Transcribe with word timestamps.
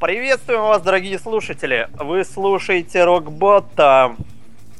Приветствуем 0.00 0.60
вас, 0.60 0.80
дорогие 0.80 1.18
слушатели! 1.18 1.88
Вы 1.98 2.24
слушаете 2.24 3.02
Рокбота. 3.02 4.14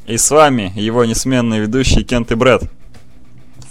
И 0.07 0.17
с 0.17 0.31
вами 0.31 0.71
его 0.77 1.05
несменные 1.05 1.63
ведущие 1.63 2.05
Кент 2.05 2.31
и 2.31 2.37
Брэд. 2.37 2.63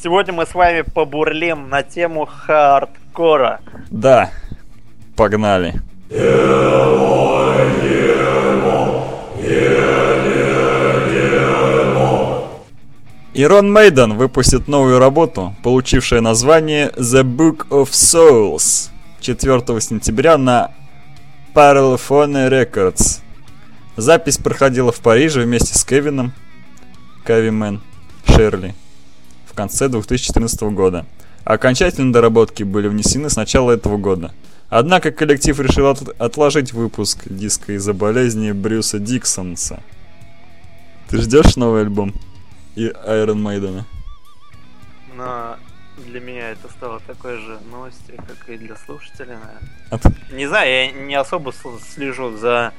Сегодня 0.04 0.34
мы 0.34 0.46
с 0.46 0.54
вами 0.54 0.82
побурлим 0.82 1.70
на 1.70 1.84
тему 1.84 2.26
хардкора. 2.26 3.62
Да, 3.90 4.30
погнали. 5.16 5.76
Ирон 13.34 13.72
Мейден 13.72 14.18
выпустит 14.18 14.68
новую 14.68 15.00
работу, 15.00 15.56
получившую 15.64 16.22
название 16.22 16.90
The 16.98 17.24
Book 17.24 17.70
of 17.70 17.92
Souls 17.92 18.90
4 19.22 19.82
сентября 19.82 20.38
на 20.38 20.72
Parlophone 21.58 22.50
Records. 22.52 23.22
Запись 23.96 24.38
проходила 24.38 24.92
в 24.92 25.00
Париже 25.00 25.42
вместе 25.42 25.74
с 25.76 25.84
Кевином, 25.84 26.32
Кавимен, 27.26 27.82
Шерли 28.28 28.76
в 29.48 29.56
конце 29.56 29.90
2014 29.90 30.62
года. 30.62 31.08
Окончательные 31.46 32.14
доработки 32.14 32.62
были 32.62 32.88
внесены 32.88 33.32
с 33.32 33.36
начала 33.36 33.72
этого 33.72 33.98
года. 33.98 34.36
Однако 34.70 35.10
коллектив 35.10 35.60
решил 35.60 35.88
от- 35.88 36.22
отложить 36.22 36.74
выпуск 36.74 37.22
диска 37.26 37.74
из-за 37.74 37.94
болезни 37.96 38.52
Брюса 38.52 39.00
Диксонса. 39.00 39.80
Ты 41.10 41.18
ждешь 41.24 41.56
новый 41.56 41.82
альбом 41.82 42.14
и 42.76 42.86
Iron 42.86 43.42
Maiden? 43.42 43.82
Но 45.16 45.56
для 46.06 46.20
меня 46.20 46.50
это 46.52 46.70
стало 46.70 47.00
такой 47.02 47.38
же 47.38 47.58
новостью, 47.72 48.16
как 48.18 48.50
и 48.50 48.58
для 48.58 48.76
слушателей, 48.76 49.34
наверное. 49.36 49.70
От- 49.90 50.32
Не 50.32 50.48
знаю, 50.48 50.70
я 50.70 50.92
не 50.92 51.16
особо 51.16 51.52
слежу 51.94 52.38
за 52.38 52.74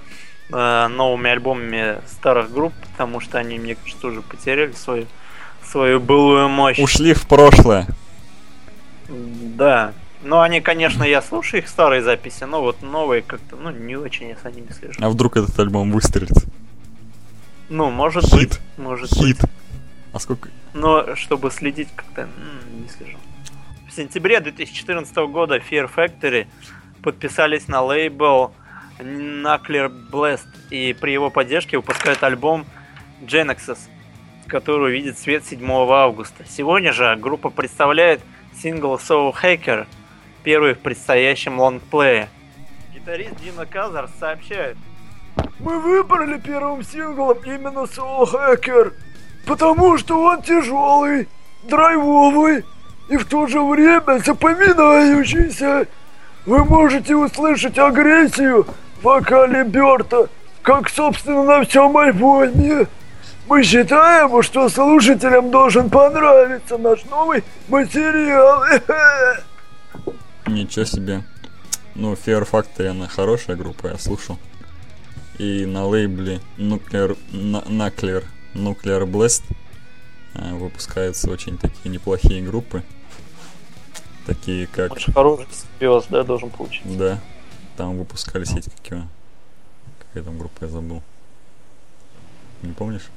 э, 0.51 0.87
новыми 0.89 1.31
альбомами 1.31 1.99
старых 2.07 2.51
групп, 2.53 2.73
потому 2.92 3.20
что 3.20 3.39
они, 3.39 3.59
мне 3.59 3.75
кажется, 3.75 4.07
уже 4.07 4.23
потеряли 4.23 4.73
свою, 4.73 5.07
свою 5.65 6.01
былую 6.01 6.48
мощь. 6.48 6.79
Ушли 6.79 7.12
в 7.15 7.27
прошлое. 7.27 7.87
Да. 9.09 9.92
Ну, 10.23 10.41
они, 10.41 10.61
конечно, 10.61 11.05
я 11.05 11.23
слушаю 11.23 11.62
их 11.62 11.69
старые 11.69 12.03
записи, 12.03 12.45
но 12.45 12.61
вот 12.61 12.83
новые 12.83 13.23
как-то, 13.23 13.57
ну, 13.57 13.70
не 13.70 13.97
очень 13.97 14.29
я 14.31 14.37
за 14.42 14.51
ними 14.51 14.70
слежу. 14.73 14.98
А 15.01 15.09
вдруг 15.09 15.37
этот 15.37 15.59
альбом 15.61 15.92
выстрелит? 15.92 16.33
Ну, 17.69 17.91
может 17.91 18.25
Хит. 18.25 18.33
быть, 18.48 18.61
может 18.79 19.11
Хит. 19.11 19.41
быть. 19.41 19.51
А 20.12 20.19
сколько? 20.19 20.48
Но 20.74 21.14
чтобы 21.16 21.50
следить 21.50 21.88
как-то 21.94 22.28
не 22.70 22.88
слежу. 22.88 23.19
В 23.88 23.92
сентябре 23.92 24.41
2014 24.41 25.16
года 25.16 25.56
Fear 25.56 25.91
Factory 25.92 26.47
подписались 27.02 27.69
на 27.69 27.83
лейбл 27.83 28.52
Nuclear 28.98 29.91
Blast 30.11 30.48
и 30.70 30.92
при 30.92 31.12
его 31.12 31.30
поддержке 31.30 31.77
выпускают 31.77 32.22
альбом 32.22 32.66
Genesis, 33.22 33.78
который 34.46 34.91
увидит 34.91 35.19
свет 35.19 35.44
7 35.44 35.70
августа. 35.70 36.44
Сегодня 36.48 36.92
же 36.92 37.16
группа 37.16 37.50
представляет 37.50 38.20
сингл 38.61 38.96
Soul 38.96 39.34
Hacker, 39.34 39.86
первый 40.42 40.74
в 40.74 40.80
предстоящем 40.80 41.58
лонгплее. 41.58 42.28
Гитарист 42.94 43.36
Дина 43.36 43.66
Казар 43.66 44.08
сообщает, 44.19 44.77
Мы 45.61 45.80
выбрали 45.80 46.39
первым 46.39 46.83
синглом 46.83 47.39
именно 47.44 47.84
Soul 47.84 48.24
Hacker, 48.24 48.92
потому 49.47 49.98
что 49.98 50.22
он 50.22 50.42
тяжелый, 50.42 51.28
драйвовый 51.64 52.64
и 53.08 53.17
в 53.17 53.25
то 53.25 53.47
же 53.47 53.62
время 53.62 54.20
запоминающийся. 54.25 55.86
Вы 56.47 56.64
можете 56.64 57.14
услышать 57.14 57.78
агрессию 57.78 58.67
в 59.00 59.05
вокале 59.05 59.64
Берта, 59.64 60.28
как 60.62 60.89
собственно 60.89 61.42
на 61.42 61.64
всем 61.64 61.97
альбоме. 61.97 62.86
Мы 63.48 63.62
считаем, 63.62 64.42
что 64.42 64.69
слушателям 64.69 65.50
должен 65.50 65.89
понравиться 65.89 66.77
наш 66.77 67.05
новый 67.07 67.42
материал. 67.68 68.63
Ничего 70.46 70.84
себе. 70.84 71.24
Ну, 71.95 72.13
Fear 72.13 72.48
Factory, 72.48 72.89
она 72.89 73.08
хорошая 73.08 73.57
группа, 73.57 73.89
я 73.89 73.98
слушал. 73.98 74.39
И 75.39 75.67
на 75.67 75.86
лейбле 75.86 76.40
Nuclear, 76.57 77.17
Nuclear, 77.33 78.24
Nuclear 78.55 79.05
Blast 79.05 79.42
э, 80.35 80.55
выпускаются 80.55 81.31
очень 81.31 81.59
такие 81.59 81.91
неплохие 81.91 82.42
группы. 82.42 82.83
Такие 84.27 84.67
как, 84.67 84.92
очень 84.92 85.13
хороший 85.13 85.47
симбиоз, 85.51 86.07
да, 86.11 86.23
должен 86.23 86.51
получиться. 86.51 86.98
да, 86.98 87.19
там 87.77 87.98
выпускались 87.98 88.53
эти 88.53 88.69
какие, 88.69 89.08
какая 89.98 90.23
там 90.23 90.39
группа, 90.39 90.64
я 90.64 90.69
забыл. 90.69 91.03
Не 92.63 92.73
помнишь? 92.73 93.08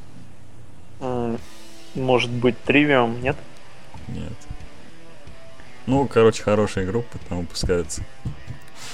Может 1.96 2.30
быть, 2.32 2.58
Тривиум, 2.64 3.22
нет? 3.22 3.36
Нет. 4.08 4.34
Ну, 5.88 6.08
короче, 6.08 6.44
хорошие 6.44 6.86
группы 6.86 7.18
там 7.28 7.40
выпускаются. 7.42 8.04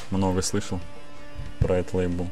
Много 0.09 0.41
слышал 0.41 0.79
про 1.59 1.77
этот 1.77 1.93
лейбл. 1.93 2.27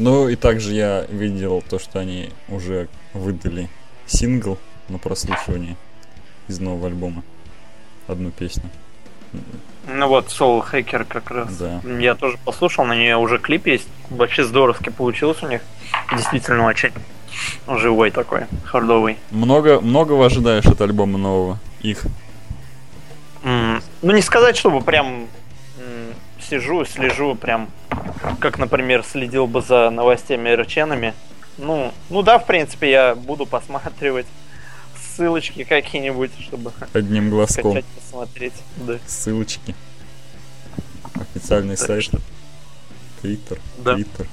Ну 0.00 0.28
и 0.30 0.34
также 0.34 0.72
я 0.72 1.04
видел 1.10 1.62
то, 1.68 1.78
что 1.78 1.98
они 1.98 2.30
уже 2.48 2.88
выдали 3.12 3.68
сингл 4.06 4.56
на 4.88 4.96
прослушивание 4.96 5.76
из 6.48 6.58
нового 6.58 6.86
альбома. 6.86 7.22
Одну 8.06 8.30
песню. 8.30 8.64
Ну 9.86 10.08
вот, 10.08 10.28
Soul 10.28 10.64
Hacker 10.66 11.04
как 11.04 11.30
раз. 11.30 11.54
Да. 11.58 11.82
Я 12.00 12.14
тоже 12.14 12.38
послушал, 12.46 12.86
на 12.86 12.94
нее 12.94 13.18
уже 13.18 13.38
клип 13.38 13.66
есть. 13.66 13.86
Вообще 14.08 14.42
здоровски 14.44 14.88
получилось 14.88 15.42
у 15.42 15.48
них. 15.48 15.60
Действительно 16.16 16.64
очень 16.64 16.92
живой 17.68 18.10
такой, 18.10 18.46
хардовый. 18.64 19.18
Много, 19.30 19.82
многого 19.82 20.24
ожидаешь 20.24 20.64
от 20.64 20.80
альбома 20.80 21.18
нового? 21.18 21.58
Их. 21.82 22.04
М, 23.42 23.82
Ну 24.00 24.12
не 24.12 24.22
сказать, 24.22 24.56
чтобы 24.56 24.80
прям 24.80 25.26
сижу, 26.40 26.86
слежу, 26.86 27.34
прям 27.34 27.68
как, 28.38 28.58
например, 28.58 29.02
следил 29.04 29.46
бы 29.46 29.62
за 29.62 29.90
новостями 29.90 30.50
рченами. 30.50 31.14
Ну, 31.58 31.92
ну 32.08 32.22
да, 32.22 32.38
в 32.38 32.46
принципе, 32.46 32.90
я 32.90 33.14
буду 33.14 33.46
посматривать 33.46 34.26
ссылочки 34.98 35.64
какие-нибудь, 35.64 36.30
чтобы 36.40 36.72
Одним 36.92 37.30
глазком. 37.30 37.72
скачать, 37.72 37.84
посмотреть. 37.86 38.54
Да. 38.76 38.98
Ссылочки. 39.06 39.74
Официальный 41.14 41.76
Так 41.76 41.86
сайт. 41.86 42.04
что, 42.04 42.18
Твиттер. 43.20 43.58
Да. 43.78 43.94
Твиттер. 43.94 44.26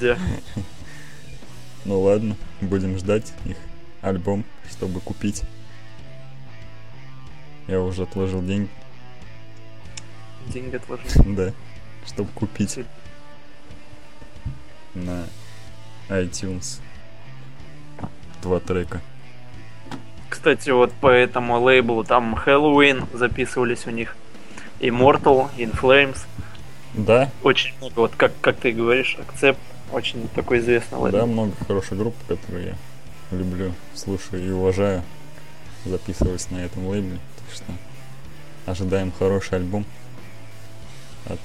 да. 0.00 0.18
Ну 1.84 2.00
ладно, 2.00 2.36
будем 2.60 2.98
ждать 2.98 3.32
их 3.44 3.56
альбом, 4.02 4.44
чтобы 4.70 5.00
купить. 5.00 5.42
Я 7.68 7.80
уже 7.80 8.02
отложил 8.02 8.42
деньги, 8.42 8.70
Деньги 10.48 10.76
отложил. 10.76 11.06
да, 11.26 11.52
чтобы 12.06 12.30
купить 12.32 12.78
на 14.94 15.24
iTunes 16.08 16.80
два 18.42 18.60
трека. 18.60 19.00
Кстати, 20.28 20.70
вот 20.70 20.92
по 20.92 21.08
этому 21.08 21.60
лейблу 21.60 22.04
там 22.04 22.34
Хэллоуин 22.34 23.06
записывались 23.12 23.86
у 23.86 23.90
них. 23.90 24.16
Immortal, 24.80 25.50
In 25.56 25.76
Flames. 25.76 26.18
Да, 26.94 27.30
Очень 27.42 27.76
много, 27.78 27.94
вот 28.00 28.12
как, 28.16 28.32
как 28.40 28.56
ты 28.58 28.72
говоришь, 28.72 29.16
акцепт. 29.18 29.58
Очень 29.92 30.28
такой 30.28 30.58
известный 30.58 30.98
лейбл. 30.98 31.18
да, 31.18 31.26
много 31.26 31.52
хороших 31.66 31.98
групп, 31.98 32.14
которые 32.28 32.76
я 33.30 33.36
люблю, 33.36 33.72
слушаю 33.94 34.46
и 34.46 34.50
уважаю, 34.50 35.02
записывались 35.84 36.50
на 36.50 36.58
этом 36.58 36.86
лейбле. 36.86 37.18
Так 37.38 37.54
что 37.54 37.64
ожидаем 38.70 39.12
хороший 39.18 39.56
альбом 39.56 39.84
от 41.28 41.38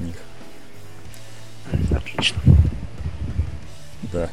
них. 0.00 0.16
Отлично. 1.90 2.40
Да. 4.12 4.30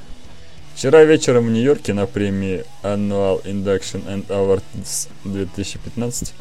Вчера 0.76 1.04
вечером 1.04 1.48
в 1.48 1.52
Нью-Йорке 1.52 1.94
на 1.94 2.06
премии 2.06 2.66
Annual 2.84 3.44
Induction 3.44 4.06
and 4.06 4.28
Awards 4.28 5.10
2015 5.24 6.34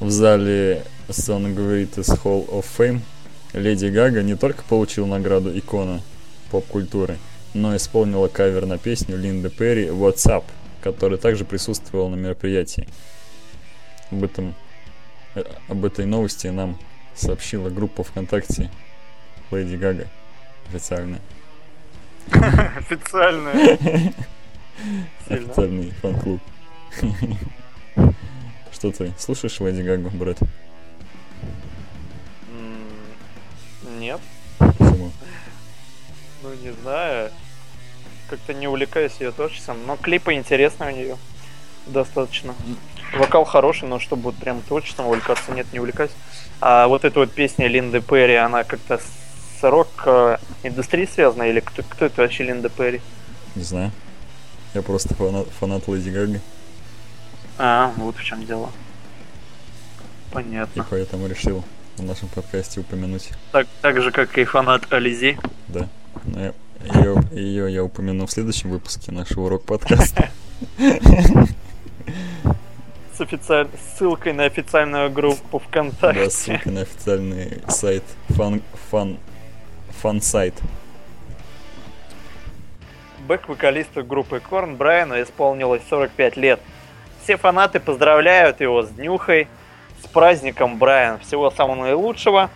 в 0.00 0.10
зале 0.10 0.84
Songwriters 1.08 2.20
Hall 2.22 2.48
of 2.48 2.64
Fame 2.76 3.00
Леди 3.52 3.86
Гага 3.86 4.22
не 4.22 4.36
только 4.36 4.62
получила 4.64 5.06
награду 5.06 5.56
икона 5.56 6.02
поп-культуры, 6.50 7.18
но 7.54 7.76
исполнила 7.76 8.28
кавер 8.28 8.66
на 8.66 8.78
песню 8.78 9.16
Линды 9.16 9.48
Перри 9.48 9.86
«What's 9.86 10.26
Up», 10.26 10.44
которая 10.82 11.18
также 11.18 11.44
присутствовала 11.44 12.08
на 12.08 12.16
мероприятии. 12.16 12.88
Об, 14.10 14.24
этом, 14.24 14.54
э, 15.34 15.44
об 15.68 15.84
этой 15.84 16.04
новости 16.06 16.48
нам 16.48 16.78
сообщила 17.18 17.70
группа 17.70 18.02
ВКонтакте 18.04 18.70
Леди 19.50 19.76
Гага. 19.76 20.06
Официально. 20.68 21.18
Сильно. 25.26 25.50
Официальный 25.50 25.90
фан-клуб. 26.02 26.40
Что 28.72 28.92
ты, 28.92 29.12
слушаешь 29.18 29.60
Леди 29.60 29.82
Гагу, 29.82 30.10
брат? 30.10 30.38
Нет. 33.98 34.20
Почему? 34.58 35.10
Ну, 36.42 36.54
не 36.62 36.72
знаю. 36.82 37.30
Как-то 38.28 38.54
не 38.54 38.68
увлекаюсь 38.68 39.16
ее 39.20 39.32
творчеством. 39.32 39.78
Но 39.86 39.96
клипы 39.96 40.34
интересные 40.34 40.92
у 40.92 40.96
нее. 40.96 41.16
Достаточно. 41.86 42.54
Вокал 43.14 43.44
хороший, 43.44 43.88
но 43.88 43.98
чтобы 43.98 44.24
вот 44.24 44.36
прям 44.36 44.60
творчеством 44.62 45.06
увлекаться, 45.06 45.52
нет, 45.52 45.66
не 45.72 45.80
увлекаюсь. 45.80 46.12
А 46.60 46.88
вот 46.88 47.04
эта 47.04 47.20
вот 47.20 47.30
песня 47.32 47.68
Линды 47.68 48.00
Перри, 48.00 48.34
она 48.34 48.64
как-то 48.64 48.98
с 48.98 49.62
рок-индустрией 49.62 51.08
связана? 51.08 51.44
Или 51.44 51.60
кто, 51.60 51.82
кто 51.82 52.06
это 52.06 52.22
вообще 52.22 52.44
Линда 52.44 52.68
Перри? 52.68 53.00
Не 53.54 53.62
знаю. 53.62 53.92
Я 54.74 54.82
просто 54.82 55.14
фанат, 55.14 55.48
фанат 55.58 55.88
Леди 55.88 56.10
Гаги. 56.10 56.40
А, 57.58 57.92
вот 57.96 58.16
в 58.16 58.24
чем 58.24 58.44
дело. 58.44 58.70
И 60.30 60.34
Понятно. 60.34 60.86
поэтому 60.88 61.26
решил 61.26 61.64
в 61.96 62.02
нашем 62.02 62.28
подкасте 62.28 62.80
упомянуть. 62.80 63.30
Так, 63.52 63.66
так 63.80 64.00
же, 64.02 64.12
как 64.12 64.36
и 64.38 64.44
фанат 64.44 64.92
Ализи. 64.92 65.38
Да. 65.68 65.88
Но 66.24 66.52
ее, 66.84 67.22
ее 67.32 67.72
я 67.72 67.82
упомяну 67.82 68.26
в 68.26 68.30
следующем 68.30 68.70
выпуске 68.70 69.10
нашего 69.10 69.48
рок-подкаста. 69.48 70.30
Официаль... 73.28 73.68
ссылкой 73.94 74.32
на 74.32 74.44
официальную 74.44 75.10
группу 75.10 75.58
ВКонтакте. 75.58 76.24
Да, 76.24 76.30
ссылка 76.30 76.70
на 76.70 76.80
официальный 76.80 77.62
сайт 77.68 78.02
фан... 78.30 78.62
фан... 78.90 79.18
фан-сайт. 80.00 80.54
Бэк-вокалисту 83.26 84.02
группы 84.02 84.40
Корн 84.40 84.76
Брайану 84.76 85.20
исполнилось 85.20 85.82
45 85.90 86.36
лет. 86.38 86.60
Все 87.22 87.36
фанаты 87.36 87.80
поздравляют 87.80 88.62
его 88.62 88.82
с 88.82 88.88
днюхой, 88.88 89.48
с 90.02 90.06
праздником, 90.06 90.78
Брайан. 90.78 91.18
Всего 91.18 91.50
самого 91.50 91.84
наилучшего 91.84 92.48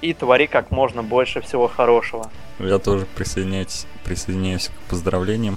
и 0.00 0.12
твори 0.12 0.48
как 0.48 0.72
можно 0.72 1.04
больше 1.04 1.40
всего 1.40 1.68
хорошего. 1.68 2.28
Я 2.58 2.78
тоже 2.78 3.06
присоединяюсь, 3.14 3.86
присоединяюсь 4.04 4.68
к 4.68 4.90
поздравлениям. 4.90 5.56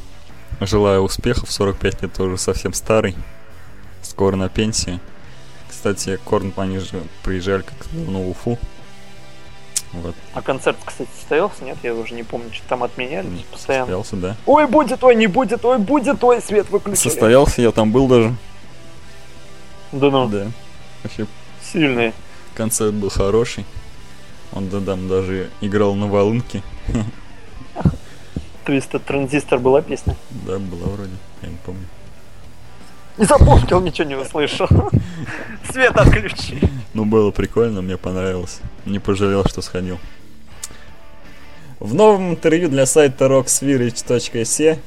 Желаю 0.61 1.01
успехов. 1.01 1.51
45 1.51 2.03
лет 2.03 2.13
тоже 2.13 2.37
совсем 2.37 2.73
старый. 2.73 3.15
Скоро 4.13 4.35
на 4.35 4.47
пенсии. 4.47 4.99
Кстати, 5.67 6.19
Корн, 6.23 6.53
они 6.57 6.77
же 6.77 7.01
приезжали 7.23 7.63
как 7.63 7.75
давно 7.91 8.21
в 8.21 8.29
Уфу. 8.29 8.59
Вот. 9.91 10.13
А 10.35 10.43
концерт, 10.43 10.77
кстати, 10.85 11.09
состоялся? 11.17 11.63
Нет, 11.63 11.79
я 11.81 11.95
уже 11.95 12.13
не 12.13 12.21
помню, 12.21 12.53
что 12.53 12.63
там 12.67 12.83
отменяли 12.83 13.25
М, 13.25 13.39
постоянно. 13.51 13.85
Состоялся, 13.87 14.15
да. 14.17 14.37
Ой, 14.45 14.67
будет, 14.67 15.03
ой, 15.03 15.15
не 15.15 15.25
будет, 15.25 15.65
ой, 15.65 15.79
будет, 15.79 16.23
ой, 16.23 16.43
свет 16.43 16.69
выключили. 16.69 17.09
Состоялся, 17.09 17.63
я 17.63 17.71
там 17.71 17.91
был 17.91 18.07
даже. 18.07 18.35
Да 19.91 20.11
ну, 20.11 20.27
Да. 20.29 20.51
Вообще, 21.01 21.25
сильный. 21.63 22.13
концерт 22.53 22.93
был 22.93 23.09
хороший. 23.09 23.65
Он 24.51 24.69
да, 24.69 24.79
там 24.79 25.07
даже 25.07 25.49
играл 25.59 25.95
на 25.95 26.05
волынке. 26.05 26.61
Твистед 28.65 29.03
Транзистор 29.05 29.57
была 29.57 29.81
песня. 29.81 30.15
Да, 30.29 30.59
была 30.59 30.85
вроде, 30.85 31.13
я 31.41 31.49
не 31.49 31.57
помню. 31.65 31.87
Не 33.17 33.25
запомнил, 33.25 33.79
ничего 33.81 34.07
не 34.07 34.15
услышал. 34.15 34.67
Свет 35.71 35.95
отключи. 35.95 36.59
Ну, 36.93 37.05
было 37.05 37.31
прикольно, 37.31 37.81
мне 37.81 37.97
понравилось. 37.97 38.59
Не 38.85 38.99
пожалел, 38.99 39.45
что 39.45 39.61
сходил. 39.61 39.99
В 41.79 41.93
новом 41.93 42.31
интервью 42.31 42.69
для 42.69 42.85
сайта 42.85 43.25
rocksvirich.se 43.25 44.79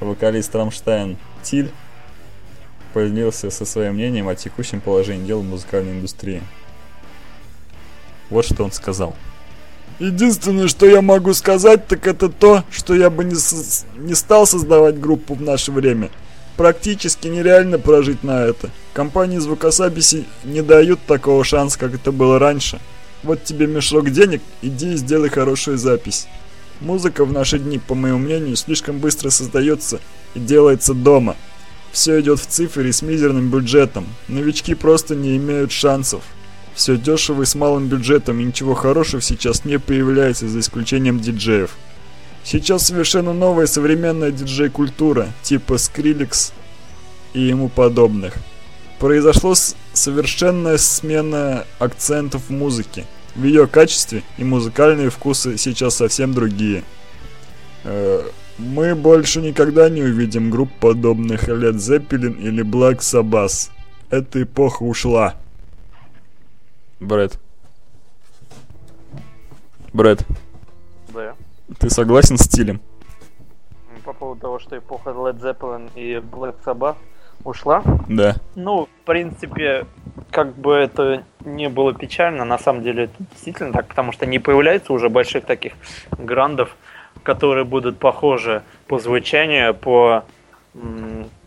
вокалист 0.00 0.54
Рамштайн 0.54 1.16
Тиль 1.42 1.70
поделился 2.92 3.50
со 3.50 3.64
своим 3.64 3.94
мнением 3.94 4.28
о 4.28 4.34
текущем 4.34 4.80
положении 4.80 5.26
дел 5.26 5.40
в 5.40 5.44
музыкальной 5.44 5.92
индустрии. 5.92 6.42
Вот 8.30 8.44
что 8.44 8.64
он 8.64 8.72
сказал. 8.72 9.14
Единственное, 9.98 10.68
что 10.68 10.86
я 10.86 11.00
могу 11.02 11.32
сказать, 11.34 11.86
так 11.86 12.06
это 12.06 12.28
то, 12.28 12.64
что 12.70 12.94
я 12.94 13.08
бы 13.10 13.24
не, 13.24 13.34
с- 13.34 13.84
не 13.96 14.14
стал 14.14 14.46
создавать 14.46 14.98
группу 14.98 15.34
в 15.34 15.42
наше 15.42 15.70
время. 15.70 16.10
Практически 16.56 17.28
нереально 17.28 17.78
прожить 17.78 18.22
на 18.22 18.44
это. 18.44 18.70
Компании 18.92 19.38
звукозаписи 19.38 20.26
не 20.44 20.62
дают 20.62 21.00
такого 21.06 21.44
шанса, 21.44 21.78
как 21.78 21.94
это 21.94 22.12
было 22.12 22.38
раньше. 22.38 22.78
Вот 23.22 23.44
тебе 23.44 23.66
мешок 23.66 24.10
денег, 24.10 24.42
иди 24.60 24.92
и 24.92 24.96
сделай 24.96 25.30
хорошую 25.30 25.78
запись. 25.78 26.26
Музыка 26.80 27.24
в 27.24 27.32
наши 27.32 27.58
дни, 27.58 27.78
по 27.78 27.94
моему 27.94 28.18
мнению, 28.18 28.56
слишком 28.56 28.98
быстро 28.98 29.30
создается 29.30 30.00
и 30.34 30.40
делается 30.40 30.94
дома. 30.94 31.36
Все 31.92 32.20
идет 32.20 32.40
в 32.40 32.46
цифре 32.46 32.92
с 32.92 33.02
мизерным 33.02 33.50
бюджетом. 33.50 34.06
Новички 34.28 34.74
просто 34.74 35.14
не 35.14 35.36
имеют 35.36 35.72
шансов. 35.72 36.22
Все 36.74 36.96
дешево 36.96 37.42
и 37.42 37.46
с 37.46 37.54
малым 37.54 37.86
бюджетом, 37.86 38.40
и 38.40 38.44
ничего 38.44 38.74
хорошего 38.74 39.22
сейчас 39.22 39.64
не 39.64 39.78
появляется, 39.78 40.48
за 40.48 40.60
исключением 40.60 41.20
диджеев. 41.20 41.70
Сейчас 42.44 42.86
совершенно 42.86 43.32
новая 43.32 43.66
современная 43.66 44.30
диджей-культура, 44.30 45.28
типа 45.42 45.74
Skrillex 45.74 46.52
и 47.34 47.40
ему 47.40 47.68
подобных. 47.68 48.34
Произошло 48.98 49.54
совершенная 49.92 50.78
смена 50.78 51.64
акцентов 51.78 52.42
в 52.48 52.50
музыке. 52.50 53.06
В 53.34 53.44
ее 53.44 53.66
качестве 53.66 54.22
и 54.38 54.44
музыкальные 54.44 55.10
вкусы 55.10 55.56
сейчас 55.56 55.96
совсем 55.96 56.34
другие. 56.34 56.84
Э, 57.84 58.22
Мы 58.58 58.94
больше 58.94 59.40
никогда 59.40 59.88
не 59.88 60.02
увидим 60.02 60.50
групп 60.50 60.70
подобных 60.78 61.48
Led 61.48 61.76
Zeppelin 61.76 62.38
или 62.40 62.62
Black 62.62 62.98
Sabbath. 62.98 63.70
Эта 64.10 64.42
эпоха 64.42 64.82
ушла. 64.82 65.36
Брэд. 67.00 67.38
Брэд. 69.92 70.26
Ты 71.78 71.90
согласен 71.90 72.36
с 72.36 72.42
стилем? 72.42 72.80
По 74.04 74.12
поводу 74.12 74.40
того, 74.40 74.58
что 74.58 74.76
эпоха 74.76 75.10
Led 75.10 75.40
Zeppelin 75.40 75.90
и 75.94 76.16
Black 76.16 76.56
Sabbath 76.64 76.96
ушла. 77.44 77.82
Да. 78.08 78.36
Ну, 78.54 78.86
в 78.86 79.04
принципе, 79.06 79.86
как 80.30 80.54
бы 80.56 80.74
это 80.74 81.24
не 81.44 81.68
было 81.68 81.94
печально, 81.94 82.44
на 82.44 82.58
самом 82.58 82.82
деле 82.82 83.04
это 83.04 83.14
действительно 83.18 83.72
так, 83.72 83.86
потому 83.86 84.12
что 84.12 84.26
не 84.26 84.38
появляется 84.38 84.92
уже 84.92 85.08
больших 85.08 85.44
таких 85.44 85.72
грандов, 86.18 86.76
которые 87.22 87.64
будут 87.64 87.98
похожи 87.98 88.62
по 88.86 88.98
звучанию, 88.98 89.74
по 89.74 90.24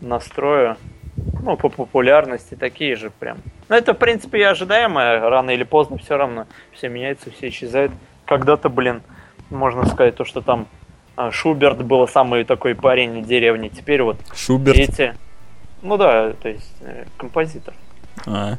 настрою, 0.00 0.76
ну, 1.42 1.56
по 1.56 1.68
популярности, 1.68 2.54
такие 2.54 2.96
же 2.96 3.10
прям. 3.10 3.38
Но 3.68 3.76
это, 3.76 3.94
в 3.94 3.98
принципе, 3.98 4.38
и 4.38 4.42
ожидаемо, 4.42 5.18
рано 5.28 5.50
или 5.50 5.64
поздно 5.64 5.98
все 5.98 6.16
равно 6.16 6.46
все 6.72 6.88
меняется, 6.88 7.30
все 7.30 7.48
исчезает. 7.48 7.90
Когда-то, 8.24 8.68
блин, 8.68 9.02
можно 9.50 9.86
сказать, 9.86 10.16
то, 10.16 10.24
что 10.24 10.40
там 10.40 10.66
а, 11.16 11.30
Шуберт 11.30 11.82
был 11.84 12.06
самый 12.08 12.44
такой 12.44 12.74
парень 12.74 13.22
в 13.22 13.26
деревне, 13.26 13.68
теперь 13.68 14.02
вот 14.02 14.18
Шуберт. 14.34 14.76
эти... 14.78 15.14
Ну 15.82 15.96
да, 15.96 16.32
то 16.32 16.48
есть 16.48 16.72
э, 16.80 17.04
композитор. 17.16 17.74
А. 18.26 18.56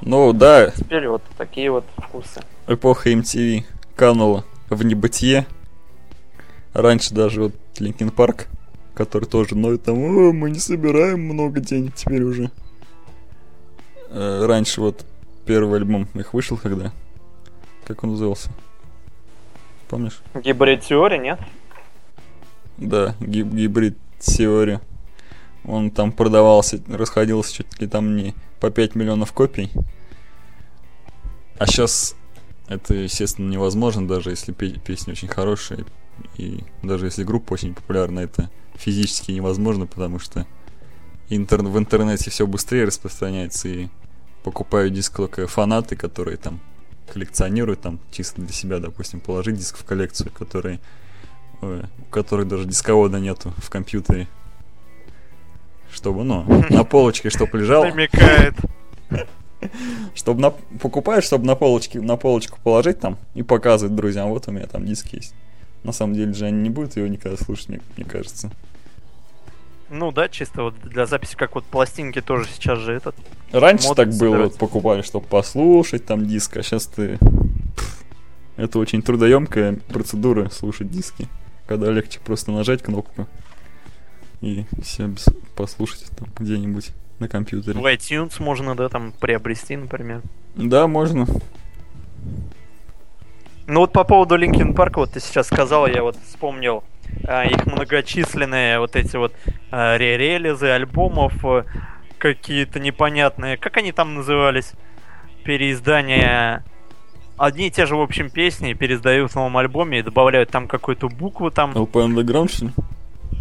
Ну 0.00 0.32
да, 0.32 0.70
Теперь 0.70 1.08
вот 1.08 1.22
такие 1.36 1.70
вот 1.70 1.84
вкусы. 1.98 2.40
эпоха 2.66 3.10
MTV 3.10 3.64
канула 3.94 4.44
в 4.70 4.84
небытие. 4.84 5.46
Раньше 6.72 7.14
даже 7.14 7.42
вот 7.44 7.54
Linkin 7.78 8.10
Park, 8.10 8.48
который 8.94 9.24
тоже 9.24 9.56
ноет 9.56 9.84
там, 9.84 9.94
«О, 9.96 10.32
мы 10.32 10.50
не 10.50 10.58
собираем 10.58 11.20
много 11.22 11.60
денег 11.60 11.94
теперь 11.94 12.22
уже. 12.22 12.50
Э, 14.10 14.44
Раньше 14.46 14.80
вот 14.80 15.04
первый 15.46 15.78
альбом 15.78 16.08
их 16.14 16.34
вышел 16.34 16.56
когда? 16.56 16.92
Как 17.86 18.02
он 18.04 18.10
назывался? 18.10 18.50
Помнишь? 19.88 20.20
Гибрид 20.34 20.82
теория, 20.82 21.18
нет? 21.18 21.38
Да, 22.76 23.14
гиб- 23.20 23.52
гибрид 23.54 23.96
теория. 24.18 24.80
Он 25.64 25.90
там 25.90 26.12
продавался, 26.12 26.80
расходился 26.88 27.52
чуть 27.54 27.80
ли 27.80 27.86
там 27.86 28.16
не 28.16 28.34
по 28.60 28.70
5 28.70 28.94
миллионов 28.94 29.32
копий. 29.32 29.70
А 31.58 31.66
сейчас 31.66 32.14
это, 32.68 32.94
естественно, 32.94 33.50
невозможно, 33.50 34.06
даже 34.06 34.30
если 34.30 34.52
пе- 34.52 34.78
песни 34.78 35.12
очень 35.12 35.28
хорошие. 35.28 35.84
И 36.36 36.64
даже 36.82 37.06
если 37.06 37.24
группа 37.24 37.54
очень 37.54 37.74
популярна, 37.74 38.20
это 38.20 38.50
физически 38.74 39.32
невозможно, 39.32 39.86
потому 39.86 40.18
что 40.18 40.46
интер- 41.30 41.62
в 41.68 41.78
интернете 41.78 42.30
все 42.30 42.46
быстрее 42.46 42.84
распространяется 42.84 43.68
и 43.68 43.88
покупают 44.42 44.92
диск 44.94 45.16
только 45.16 45.46
фанаты, 45.46 45.96
которые 45.96 46.36
там 46.36 46.60
коллекционируют 47.12 47.80
там 47.80 47.98
чисто 48.10 48.40
для 48.40 48.52
себя, 48.52 48.78
допустим, 48.78 49.20
положить 49.20 49.56
диск 49.56 49.78
в 49.78 49.84
коллекцию, 49.84 50.30
которые 50.30 50.80
Ой, 51.62 51.82
у 51.98 52.04
которых 52.10 52.48
даже 52.48 52.66
дисковода 52.66 53.18
нету 53.18 53.52
в 53.56 53.70
компьютере. 53.70 54.28
Чтобы, 55.90 56.24
ну, 56.24 56.44
на 56.68 56.84
полочке, 56.84 57.30
чтобы 57.30 57.58
лежал. 57.58 57.84
Намекает. 57.84 58.54
Чтобы 60.14 60.40
на... 60.40 60.50
покупаешь, 60.50 61.24
чтобы 61.24 61.46
на 61.46 61.54
полочке, 61.54 62.00
на 62.00 62.16
полочку 62.16 62.58
положить 62.62 63.00
там 63.00 63.16
и 63.34 63.42
показывать 63.42 63.96
друзьям, 63.96 64.28
вот 64.28 64.46
у 64.48 64.52
меня 64.52 64.66
там 64.66 64.84
диск 64.84 65.08
есть. 65.14 65.34
На 65.82 65.92
самом 65.92 66.14
деле 66.14 66.34
же 66.34 66.44
они 66.44 66.60
не 66.60 66.70
будут 66.70 66.96
его 66.96 67.06
никогда 67.06 67.42
слушать, 67.42 67.70
мне, 67.70 67.80
мне 67.96 68.04
кажется. 68.04 68.50
Ну 69.88 70.10
да, 70.10 70.28
чисто 70.28 70.64
вот 70.64 70.74
для 70.82 71.06
записи, 71.06 71.36
как 71.36 71.54
вот 71.54 71.64
пластинки 71.64 72.20
тоже 72.20 72.46
сейчас 72.48 72.78
же 72.80 72.92
этот. 72.92 73.14
Раньше 73.52 73.94
так 73.94 74.08
было, 74.14 74.44
вот 74.44 74.58
покупали, 74.58 75.02
чтобы 75.02 75.26
послушать 75.26 76.04
там 76.04 76.26
диск, 76.26 76.56
а 76.56 76.62
сейчас 76.62 76.86
ты... 76.86 77.18
Это 78.56 78.78
очень 78.78 79.02
трудоемкая 79.02 79.78
процедура 79.88 80.48
слушать 80.48 80.90
диски. 80.90 81.28
Когда 81.66 81.90
легче 81.90 82.20
просто 82.20 82.52
нажать 82.52 82.82
кнопку 82.82 83.26
и 84.40 84.64
все 84.82 85.10
послушать 85.56 86.06
там 86.16 86.28
где-нибудь 86.38 86.90
на 87.18 87.28
компьютере. 87.28 87.78
В 87.80 87.84
iTunes 87.86 88.40
можно, 88.42 88.74
да, 88.74 88.88
там 88.88 89.12
приобрести, 89.12 89.76
например. 89.76 90.22
Да, 90.54 90.86
можно. 90.86 91.26
Ну 93.66 93.80
вот 93.80 93.92
по 93.92 94.04
поводу 94.04 94.36
Linkin 94.36 94.74
Park, 94.74 94.92
вот 94.96 95.12
ты 95.12 95.20
сейчас 95.20 95.48
сказал, 95.48 95.86
я 95.86 96.02
вот 96.02 96.16
вспомнил 96.28 96.84
их 97.44 97.66
многочисленные 97.66 98.78
вот 98.78 98.96
эти 98.96 99.16
вот 99.16 99.32
а, 99.70 99.96
релизы 99.96 100.68
альбомов, 100.68 101.32
а, 101.44 101.64
какие-то 102.18 102.80
непонятные, 102.80 103.56
как 103.56 103.76
они 103.76 103.92
там 103.92 104.14
назывались, 104.14 104.72
переиздания 105.44 106.64
одни 107.36 107.68
и 107.68 107.70
те 107.70 107.86
же, 107.86 107.96
в 107.96 108.00
общем, 108.00 108.30
песни 108.30 108.72
пересдают 108.72 109.32
в 109.32 109.34
новом 109.36 109.56
альбоме 109.56 109.98
и 109.98 110.02
добавляют 110.02 110.50
там 110.50 110.68
какую-то 110.68 111.08
букву 111.08 111.50
там. 111.50 111.72
LP 111.72 111.92
Underground, 111.92 112.48
что 112.48 112.66
ли? 112.66 112.70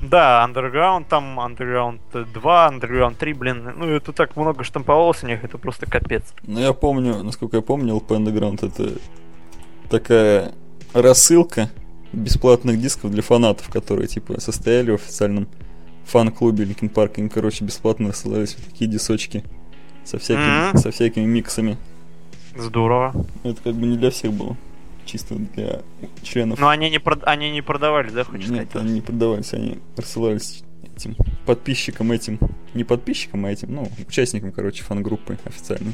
Да, 0.03 0.47
Underground, 0.47 1.05
там 1.09 1.39
Underground 1.39 1.99
2, 2.13 2.69
Underground 2.69 3.15
3, 3.15 3.33
блин, 3.33 3.73
ну 3.77 3.87
это 3.87 4.11
так 4.13 4.35
много 4.35 4.63
штамповалось 4.63 5.23
у 5.23 5.27
них, 5.27 5.43
это 5.43 5.57
просто 5.57 5.89
капец. 5.89 6.33
Ну 6.43 6.59
я 6.59 6.73
помню, 6.73 7.23
насколько 7.23 7.57
я 7.57 7.61
помню, 7.61 7.95
LP 7.95 8.07
Underground 8.07 8.65
это 8.67 8.99
такая 9.89 10.51
рассылка 10.93 11.69
бесплатных 12.13 12.79
дисков 12.79 13.11
для 13.11 13.21
фанатов, 13.21 13.69
которые 13.69 14.07
типа 14.07 14.39
состояли 14.39 14.91
в 14.91 14.95
официальном 14.95 15.47
фан-клубе 16.05 16.65
Linkin 16.65 16.91
Park, 16.91 17.13
им, 17.17 17.29
короче, 17.29 17.65
бесплатно 17.65 18.09
рассылались 18.09 18.55
вот 18.57 18.65
такие 18.65 18.89
дисочки 18.89 19.43
со 20.03 20.17
всякими, 20.19 20.73
mm-hmm. 20.73 20.77
со 20.77 20.91
всякими 20.91 21.25
миксами. 21.25 21.77
Здорово. 22.55 23.13
Это 23.43 23.61
как 23.61 23.75
бы 23.75 23.87
не 23.87 23.97
для 23.97 24.11
всех 24.11 24.31
было. 24.31 24.55
Чисто 25.05 25.35
для 25.35 25.81
членов. 26.23 26.59
Но 26.59 26.69
они 26.69 26.89
не, 26.89 26.99
прод... 26.99 27.23
они 27.25 27.51
не 27.51 27.61
продавались, 27.61 28.11
да, 28.11 28.23
хочешь 28.23 28.47
Нет, 28.47 28.69
сказать? 28.69 28.85
они 28.85 28.95
не 28.95 29.01
продавались, 29.01 29.53
они 29.53 29.79
рассылались 29.97 30.63
этим 30.95 31.15
подписчикам 31.45 32.11
этим. 32.11 32.39
Не 32.73 32.83
подписчикам, 32.83 33.45
а 33.45 33.51
этим, 33.51 33.73
ну, 33.73 33.87
участникам, 34.07 34.51
короче, 34.51 34.83
фан-группы 34.83 35.37
официальной. 35.45 35.93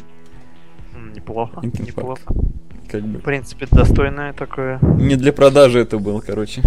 Неплохо, 1.15 1.59
Linkin 1.61 1.87
неплохо. 1.87 2.33
Как 2.91 3.03
бы. 3.03 3.19
В 3.19 3.23
принципе, 3.23 3.67
достойное 3.71 4.33
такое. 4.33 4.77
Не 4.81 5.15
для 5.15 5.31
продажи 5.31 5.79
это 5.79 5.97
было, 5.97 6.19
короче. 6.19 6.61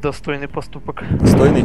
Достойный 0.00 0.46
поступок. 0.46 1.02
Достойный? 1.18 1.64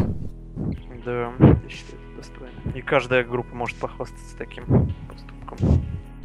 Да, 1.04 1.30
я 1.40 1.68
считаю, 1.68 2.00
это 2.02 2.16
достойно. 2.16 2.74
Не 2.74 2.82
каждая 2.82 3.22
группа 3.22 3.54
может 3.54 3.76
похвастаться 3.76 4.36
таким 4.36 4.92
поступком. 5.08 5.80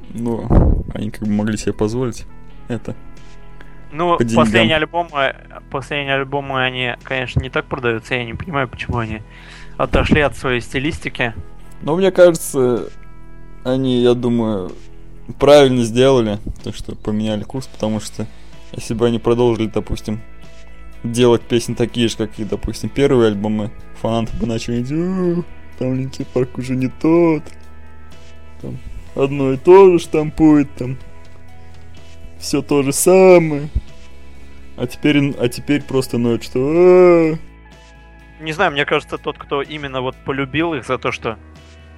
Ну, 0.10 0.84
они 0.96 1.12
как 1.12 1.28
бы 1.28 1.32
могли 1.32 1.58
себе 1.58 1.74
позволить 1.74 2.26
это. 2.70 2.96
Ну, 3.92 4.18
последние 4.18 4.78
альбомы, 4.78 5.36
последние 5.70 6.16
альбомы, 6.16 6.64
они, 6.64 6.96
конечно, 7.04 7.40
не 7.40 7.50
так 7.50 7.66
продаются, 7.66 8.16
я 8.16 8.26
не 8.26 8.34
понимаю, 8.34 8.68
почему 8.68 8.98
они 8.98 9.22
отошли 9.78 10.22
от 10.22 10.36
своей 10.36 10.60
стилистики. 10.60 11.36
Но 11.84 11.96
мне 11.96 12.12
кажется, 12.12 12.90
они, 13.64 14.02
я 14.02 14.16
думаю, 14.16 14.72
правильно 15.34 15.84
сделали, 15.84 16.40
то, 16.64 16.74
что 16.74 16.96
поменяли 16.96 17.44
курс, 17.44 17.68
потому 17.68 18.00
что 18.00 18.28
если 18.72 18.94
бы 18.94 19.08
они 19.08 19.20
продолжили, 19.20 19.68
допустим, 19.68 20.22
делать 21.04 21.42
песни 21.42 21.74
такие 21.74 22.08
же, 22.08 22.18
как 22.18 22.40
и, 22.40 22.44
допустим, 22.44 22.90
первые 22.90 23.30
альбомы, 23.30 23.72
фанаты 24.02 24.36
бы 24.38 24.46
начали 24.46 24.82
говорить, 24.82 25.46
там 25.78 25.96
Линки 25.96 26.26
Парк 26.34 26.58
уже 26.58 26.76
не 26.76 26.88
тот, 26.88 27.44
там 28.62 28.78
одно 29.16 29.54
и 29.54 29.58
то 29.58 29.92
же 29.92 30.00
штампует, 30.00 30.74
там 30.76 30.98
все 32.40 32.62
то 32.62 32.84
же 32.84 32.94
самое. 32.94 33.70
А 34.78 34.88
теперь, 34.88 35.34
а 35.40 35.48
теперь 35.48 35.82
просто 35.84 36.18
ноет, 36.18 36.44
что... 36.44 36.60
«А». 36.60 37.38
Не 38.42 38.52
знаю, 38.52 38.74
мне 38.74 38.86
кажется, 38.86 39.18
тот, 39.18 39.38
кто 39.38 39.62
именно 39.62 40.02
вот 40.02 40.16
полюбил 40.26 40.74
их 40.74 40.86
за 40.86 40.98
то, 40.98 41.14
что 41.14 41.40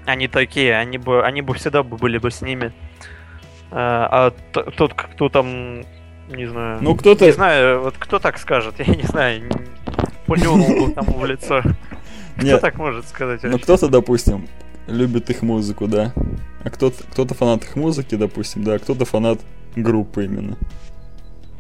они 0.06 0.28
такие, 0.28 0.78
они 0.78 1.00
бы, 1.00 1.26
они 1.26 1.42
бы 1.42 1.56
всегда 1.56 1.82
бы 1.82 1.98
были 1.98 2.20
бы 2.20 2.30
с 2.30 2.42
ними. 2.42 2.72
А, 3.72 4.32
а 4.54 4.72
тот, 4.72 4.94
кто 4.94 5.30
там, 5.30 5.82
не 6.30 6.46
знаю... 6.46 6.80
Ну, 6.82 6.96
кто-то... 6.96 7.26
Не 7.26 7.32
знаю, 7.32 7.82
вот 7.82 7.96
кто 7.98 8.20
так 8.20 8.38
скажет, 8.38 8.76
я 8.80 8.96
не 8.96 9.04
знаю, 9.04 9.50
плюнул 10.26 10.88
бы 10.88 10.94
тому 10.94 11.20
в 11.20 11.26
лицо. 11.26 11.62
Кто 12.38 12.60
так 12.60 12.78
может 12.78 13.08
сказать? 13.10 13.42
Ну, 13.42 13.58
кто-то, 13.58 13.88
допустим, 13.88 14.48
любит 14.86 15.32
их 15.32 15.42
музыку, 15.42 15.88
да. 15.88 16.14
А 16.64 16.70
кто-то, 16.70 17.04
кто-то 17.12 17.34
фанат 17.34 17.64
их 17.64 17.76
музыки, 17.76 18.14
допустим, 18.14 18.64
да, 18.64 18.76
а 18.76 18.80
кто-то 18.80 19.06
фанат 19.06 19.40
группы 19.76 20.26
именно. 20.26 20.56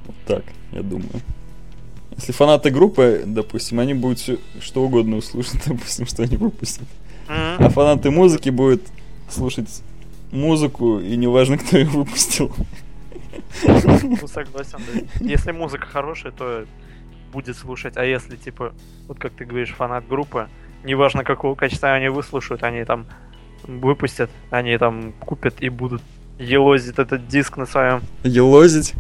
Вот 0.06 0.16
так, 0.28 0.44
я 0.72 0.84
думаю. 0.84 1.22
Если 2.16 2.32
фанаты 2.32 2.72
группы, 2.72 3.24
допустим, 3.26 3.80
они 3.80 3.94
будут 3.94 4.20
все, 4.20 4.38
что 4.60 4.84
угодно 4.84 5.18
услышать, 5.18 5.62
допустим, 5.66 6.06
что 6.06 6.24
они 6.24 6.38
выпустят. 6.38 6.88
Mm-hmm. 7.28 7.66
А 7.66 7.70
фанаты 7.70 8.12
музыки 8.12 8.50
будут 8.50 8.84
слушать 9.30 9.82
музыку, 10.32 11.00
и 11.00 11.16
неважно, 11.16 11.58
кто 11.58 11.78
ее 11.78 11.88
выпустил. 11.88 12.54
Ну, 13.64 14.28
согласен, 14.28 14.80
да. 14.94 15.26
Если 15.26 15.52
музыка 15.52 15.88
хорошая, 15.88 16.32
то 16.32 16.66
будет 17.32 17.58
слушать, 17.58 17.98
а 17.98 18.06
если, 18.06 18.36
типа, 18.36 18.74
вот 19.08 19.20
как 19.20 19.34
ты 19.34 19.46
говоришь, 19.46 19.74
фанат 19.74 20.08
группы, 20.08 20.50
неважно 20.84 21.24
какого 21.24 21.56
качества 21.56 21.94
они 21.94 22.10
выслушают, 22.10 22.64
они 22.64 22.84
там 22.84 23.06
выпустят, 23.64 24.30
они 24.50 24.78
там 24.78 25.14
купят 25.14 25.62
и 25.62 25.70
будут 25.70 26.02
елозить 26.40 26.98
этот 26.98 27.28
диск 27.28 27.58
на 27.58 27.66
своем. 27.66 28.02
Елозить? 28.24 28.94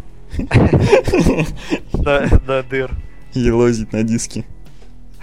Да, 1.93 2.27
да, 2.46 2.63
дыр. 2.63 2.91
Елозить 3.34 3.93
на 3.93 4.03
диске. 4.03 4.46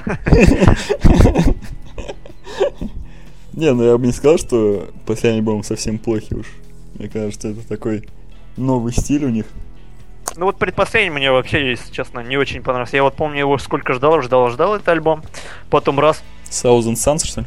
Не, 3.56 3.72
ну 3.72 3.84
я 3.84 3.96
бы 3.96 4.06
не 4.06 4.12
сказал, 4.12 4.38
что 4.38 4.88
последний 5.06 5.38
альбом 5.38 5.62
совсем 5.62 5.98
плохи 5.98 6.34
уж. 6.34 6.46
Мне 6.98 7.08
кажется, 7.08 7.48
это 7.48 7.66
такой 7.66 8.08
новый 8.56 8.92
стиль 8.92 9.24
у 9.24 9.28
них. 9.28 9.46
Ну 10.36 10.46
вот 10.46 10.56
предпоследний 10.56 11.10
мне 11.10 11.30
вообще, 11.30 11.70
если 11.70 11.92
честно, 11.92 12.20
не 12.20 12.36
очень 12.36 12.62
понравился. 12.62 12.96
Я 12.96 13.04
вот 13.04 13.14
помню 13.14 13.40
его 13.40 13.58
сколько 13.58 13.94
ждал, 13.94 14.20
ждал, 14.22 14.50
ждал 14.50 14.74
этот 14.74 14.88
альбом. 14.88 15.22
Потом 15.70 16.00
раз. 16.00 16.22
Thousand 16.50 16.94
Suns, 16.94 17.24
что 17.24 17.42
ли? 17.42 17.46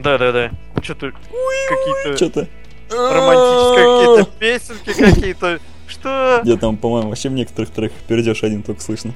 Да-да-да. 0.00 0.50
Что-то 0.82 1.10
какие-то... 1.10 2.16
Что-то... 2.16 2.48
Романтические 2.90 3.84
какие-то 3.84 4.30
песенки 4.38 5.14
какие-то. 5.14 5.58
Что? 5.88 6.40
Я 6.44 6.56
там, 6.56 6.76
по-моему, 6.76 7.08
вообще 7.08 7.28
в 7.28 7.32
некоторых 7.32 7.70
треках 7.70 7.98
перейдешь 8.06 8.42
один 8.44 8.62
только 8.62 8.80
слышно. 8.80 9.12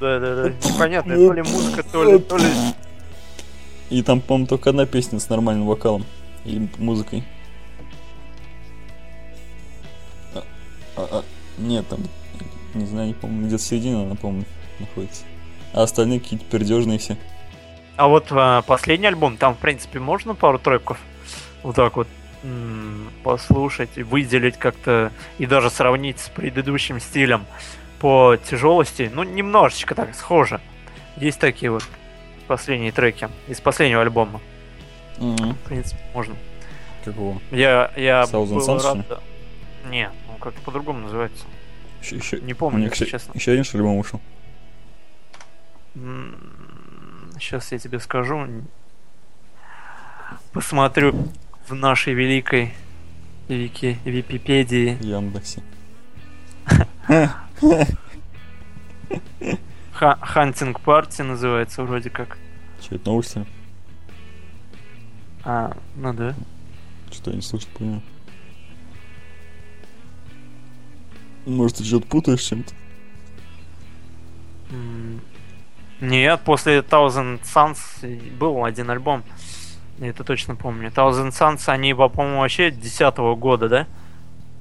Да-да-да. 0.00 0.50
Непонятно, 0.68 1.14
то 1.14 1.32
ли 1.32 1.42
музыка, 1.42 1.82
то 1.82 2.04
ли, 2.04 2.18
то 2.18 2.36
ли... 2.36 2.44
И 3.90 4.02
там, 4.02 4.20
по-моему, 4.20 4.46
только 4.46 4.70
одна 4.70 4.86
песня 4.86 5.20
с 5.20 5.28
нормальным 5.28 5.66
вокалом 5.66 6.04
и 6.44 6.68
музыкой. 6.78 7.24
А, 10.34 10.42
а, 10.96 11.08
а, 11.12 11.24
нет, 11.58 11.86
там, 11.88 12.00
не 12.74 12.86
знаю, 12.86 13.08
не 13.08 13.14
помню, 13.14 13.46
где-то 13.46 13.62
середина 13.62 14.02
она, 14.02 14.14
по-моему, 14.16 14.44
находится. 14.80 15.24
А 15.72 15.82
остальные 15.82 16.20
какие-то 16.20 16.44
пердежные 16.46 16.98
все. 16.98 17.16
А 17.96 18.08
вот 18.08 18.26
а, 18.30 18.62
последний 18.62 19.06
альбом, 19.06 19.36
там, 19.36 19.54
в 19.54 19.58
принципе, 19.58 20.00
можно 20.00 20.34
пару 20.34 20.58
треков 20.58 20.98
вот 21.62 21.76
так 21.76 21.96
вот 21.96 22.08
м- 22.42 23.10
послушать, 23.22 23.96
выделить 23.96 24.56
как-то 24.56 25.12
и 25.38 25.46
даже 25.46 25.70
сравнить 25.70 26.18
с 26.20 26.28
предыдущим 26.28 27.00
стилем 27.00 27.46
по 27.98 28.36
тяжелости. 28.36 29.10
Ну, 29.12 29.22
немножечко 29.22 29.94
так 29.94 30.14
схоже. 30.14 30.60
Есть 31.16 31.40
такие 31.40 31.70
вот 31.70 31.84
последние 32.46 32.92
треки 32.92 33.28
из 33.48 33.60
последнего 33.60 34.02
альбома. 34.02 34.40
Mm-hmm. 35.18 35.54
В 35.54 35.58
принципе, 35.60 36.00
можно. 36.14 36.36
Какого? 37.04 37.40
Я, 37.50 37.92
я 37.96 38.22
Thousand 38.22 38.66
был 38.66 38.78
рад... 38.78 39.08
Да. 39.08 39.20
Не, 39.88 40.10
ну 40.28 40.36
как-то 40.38 40.60
по-другому 40.62 41.00
называется. 41.00 41.44
Еще, 42.02 42.16
еще... 42.16 42.40
Не 42.40 42.54
помню, 42.54 42.88
если 42.88 43.04
еще, 43.04 43.12
честно. 43.12 43.32
еще 43.34 43.52
один 43.52 43.64
что 43.64 43.78
альбом 43.78 43.98
вышел? 43.98 44.20
Сейчас 47.38 47.72
я 47.72 47.78
тебе 47.78 48.00
скажу. 48.00 48.46
Посмотрю 50.52 51.14
в 51.68 51.74
нашей 51.74 52.14
великой 52.14 52.74
Вики, 53.48 53.98
Википедии. 54.04 54.98
Яндексе. 55.00 55.62
Хантинг 59.96 60.80
Парти 60.80 61.22
называется 61.22 61.82
вроде 61.82 62.10
как. 62.10 62.38
Че, 62.80 62.96
это 62.96 63.10
новости? 63.10 63.46
А, 65.44 65.76
ну 65.96 66.12
да. 66.12 66.34
Что 67.10 67.30
я 67.30 67.36
не 67.36 67.42
слышал 67.42 67.68
него. 67.78 68.02
Может, 71.46 71.78
ты 71.78 71.84
что-то 71.84 72.06
путаешь 72.06 72.42
с 72.42 72.48
чем-то? 72.48 72.74
Нет, 76.00 76.40
после 76.44 76.80
Thousand 76.80 77.40
Suns 77.42 78.36
был 78.36 78.64
один 78.64 78.90
альбом. 78.90 79.22
Я 79.98 80.08
это 80.08 80.24
точно 80.24 80.56
помню. 80.56 80.90
Thousand 80.90 81.30
Suns, 81.30 81.68
они, 81.68 81.94
по-моему, 81.94 82.40
вообще 82.40 82.70
10 82.70 83.16
года, 83.38 83.68
да? 83.68 83.86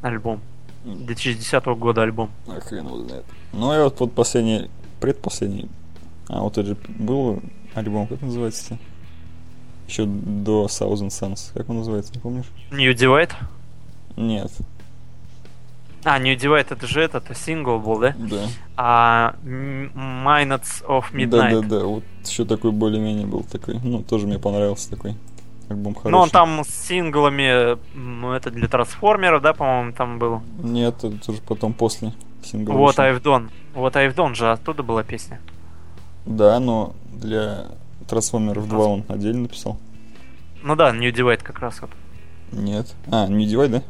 Альбом. 0.02 0.40
2010 0.86 1.66
года 1.66 2.04
альбом. 2.04 2.30
А 2.48 2.60
хрен 2.62 2.86
его 2.86 3.00
знает. 3.00 3.26
Ну 3.52 3.74
и 3.74 3.84
вот 3.84 3.98
под 3.98 4.14
последний, 4.14 4.70
предпоследний, 5.06 5.70
а 6.28 6.42
вот 6.42 6.58
это 6.58 6.70
же 6.70 6.78
был 6.88 7.40
альбом, 7.76 8.08
как 8.08 8.22
называется-то? 8.22 8.78
Еще 9.88 10.06
до 10.06 10.66
Thousand 10.66 11.10
Suns. 11.10 11.52
Как 11.54 11.70
он 11.70 11.78
называется, 11.78 12.12
не 12.16 12.20
помнишь? 12.20 12.46
New 12.72 12.92
Divide? 12.94 13.32
Нет, 14.18 14.52
А, 16.04 16.18
New 16.18 16.36
Divide 16.36 16.68
это 16.72 16.88
же 16.88 17.02
этот 17.02 17.38
сингл 17.38 17.78
был, 17.80 18.00
да? 18.00 18.16
да. 18.18 18.46
А 18.78 19.36
Minutes 19.44 20.84
of 20.88 21.12
Midnight. 21.14 21.30
Да, 21.30 21.62
да, 21.62 21.62
да. 21.62 21.86
Вот 21.86 22.04
еще 22.26 22.46
такой 22.46 22.72
более-менее 22.72 23.28
был 23.28 23.44
такой. 23.44 23.80
Ну, 23.84 24.02
тоже 24.02 24.26
мне 24.26 24.40
понравился 24.40 24.90
такой 24.90 25.16
альбом 25.70 25.94
хороший. 25.94 26.12
Ну, 26.12 26.18
он 26.20 26.30
там 26.32 26.64
с 26.64 26.70
синглами, 26.88 27.78
м, 27.96 28.26
это 28.32 28.50
для 28.52 28.68
трансформеров, 28.68 29.42
да, 29.44 29.54
по-моему, 29.54 29.94
там 29.94 30.18
был. 30.20 30.42
Нет, 30.64 31.04
это 31.04 31.32
уже 31.32 31.42
потом 31.42 31.74
после 31.74 32.12
Вот 32.54 32.98
вышел. 32.98 33.04
I've 33.04 33.22
Done. 33.22 33.50
Вот 33.74 33.96
I've 33.96 34.16
Done 34.16 34.36
же 34.36 34.52
оттуда 34.52 34.84
была 34.84 35.04
песня. 35.04 35.40
Да, 36.26 36.60
но 36.60 36.94
для 37.14 37.66
Трансформеров 38.08 38.68
2 38.68 38.86
он 38.86 39.04
отдельно 39.08 39.42
написал. 39.44 39.78
Ну 40.64 40.76
да, 40.76 40.92
New 40.92 41.12
Divide 41.12 41.44
как 41.44 41.60
раз 41.60 41.82
вот. 41.82 41.92
Нет. 42.52 42.94
А, 43.12 43.28
не 43.28 43.46
девай, 43.46 43.68
да? 43.70 43.84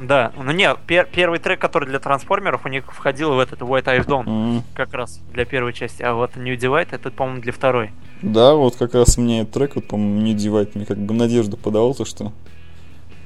Да, 0.00 0.32
ну 0.36 0.52
не, 0.52 0.64
пер- 0.86 1.08
первый 1.10 1.40
трек, 1.40 1.60
который 1.60 1.88
для 1.88 1.98
трансформеров, 1.98 2.64
у 2.64 2.68
них 2.68 2.84
входил 2.92 3.34
в 3.34 3.38
этот 3.40 3.60
What 3.62 3.84
I've 3.86 4.06
Done, 4.06 4.28
М, 4.28 4.62
как 4.74 4.92
раз 4.94 5.20
для 5.32 5.44
первой 5.44 5.72
части, 5.72 6.02
а 6.04 6.14
вот 6.14 6.36
New 6.36 6.56
Divide 6.56 6.88
это, 6.92 7.10
по-моему, 7.10 7.40
для 7.42 7.52
второй. 7.52 7.90
Да, 8.22 8.54
вот 8.54 8.76
как 8.76 8.94
раз 8.94 9.16
мне 9.18 9.40
этот 9.40 9.54
трек, 9.54 9.74
вот, 9.74 9.88
по-моему, 9.88 10.20
не 10.20 10.34
девать, 10.34 10.76
мне 10.76 10.86
как 10.86 10.98
бы 10.98 11.14
надежду 11.14 11.56
подавал, 11.56 11.94
то 11.96 12.04
что 12.04 12.32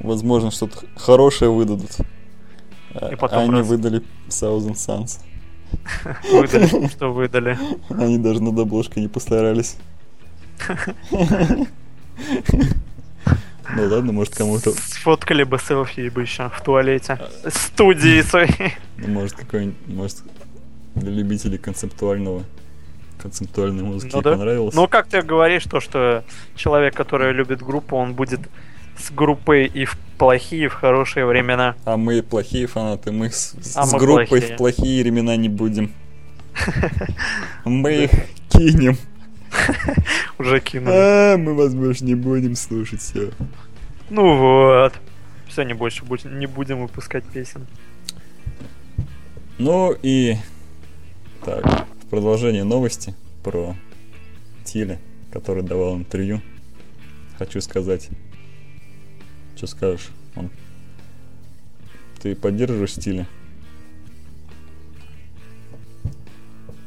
возможно 0.01 0.51
что-то 0.51 0.79
хорошее 0.97 1.51
выдадут. 1.51 1.91
И 3.11 3.17
потом 3.17 3.45
они 3.45 3.59
раз. 3.61 3.67
выдали 3.67 4.03
Thousand 4.29 4.75
Suns. 4.75 5.21
Выдали, 6.33 6.89
что 6.89 7.13
выдали. 7.13 7.59
Они 7.89 8.19
даже 8.19 8.43
над 8.43 8.59
обложкой 8.59 9.03
не 9.03 9.09
постарались. 9.09 9.77
Ну 13.75 13.87
ладно, 13.89 14.13
может 14.13 14.35
кому-то, 14.35 14.73
Сфоткали 14.73 15.45
бы 15.45 15.59
селфи 15.59 16.09
бы 16.11 16.23
еще 16.23 16.51
в 16.51 16.61
туалете. 16.63 17.19
Студии 17.49 18.21
своей. 18.23 18.75
ну, 18.99 19.09
может 19.09 19.35
какой-нибудь, 19.35 19.77
может 19.87 20.19
для 20.95 21.11
любителей 21.11 21.57
концептуального 21.59 22.43
концептуальной 23.19 23.83
музыки 23.85 24.13
Ну 24.15 24.21
да. 24.21 24.33
понравилось. 24.33 24.75
Ну, 24.75 24.89
как 24.89 25.07
ты 25.07 25.23
говоришь, 25.23 25.63
то, 25.65 25.81
что 25.81 26.25
человек, 26.57 26.95
который 26.95 27.33
любит 27.33 27.63
группу, 27.63 27.97
он 27.97 28.15
будет 28.15 28.41
с 28.97 29.11
группой 29.11 29.67
и 29.67 29.85
в 29.85 29.97
плохие, 30.19 30.69
в 30.69 30.75
хорошие 30.75 31.27
времена. 31.27 31.75
А 31.85 31.97
мы 31.97 32.23
плохие 32.23 32.67
фанаты, 32.67 33.13
мы 33.13 33.31
с, 33.31 33.55
А 33.75 33.87
с 33.87 33.93
мы 33.93 33.99
группой 33.99 34.27
плохие. 34.27 34.55
в 34.55 34.57
плохие 34.57 35.03
времена 35.03 35.37
не 35.37 35.49
будем. 35.49 35.93
Мы 37.65 38.05
их 38.05 38.11
кинем. 38.51 38.97
Уже 40.39 40.61
кинули. 40.61 40.95
А, 40.95 41.37
мы 41.39 41.55
вас 41.55 41.75
больше 41.75 42.05
не 42.05 42.15
будем 42.15 42.57
слушать 42.57 43.01
все. 43.01 43.31
Ну 44.11 44.37
вот. 44.37 44.93
Все, 45.49 45.63
не 45.63 45.75
больше 45.75 46.03
не 46.29 46.47
будем 46.47 46.83
выпускать 46.83 47.25
песен. 47.25 47.67
Ну 49.59 49.95
и 50.03 50.37
так, 51.45 51.87
продолжение 52.11 52.65
новости 52.65 53.15
про 53.43 53.75
Тиля, 54.65 54.99
который 55.33 55.63
давал 55.63 55.97
интервью. 55.97 56.41
Хочу 57.39 57.61
сказать. 57.61 58.09
Что 59.57 59.67
скажешь? 59.67 60.09
Он... 60.37 60.51
Ты 62.21 62.35
поддерживаешь 62.35 62.95
Тиля? 62.95 63.27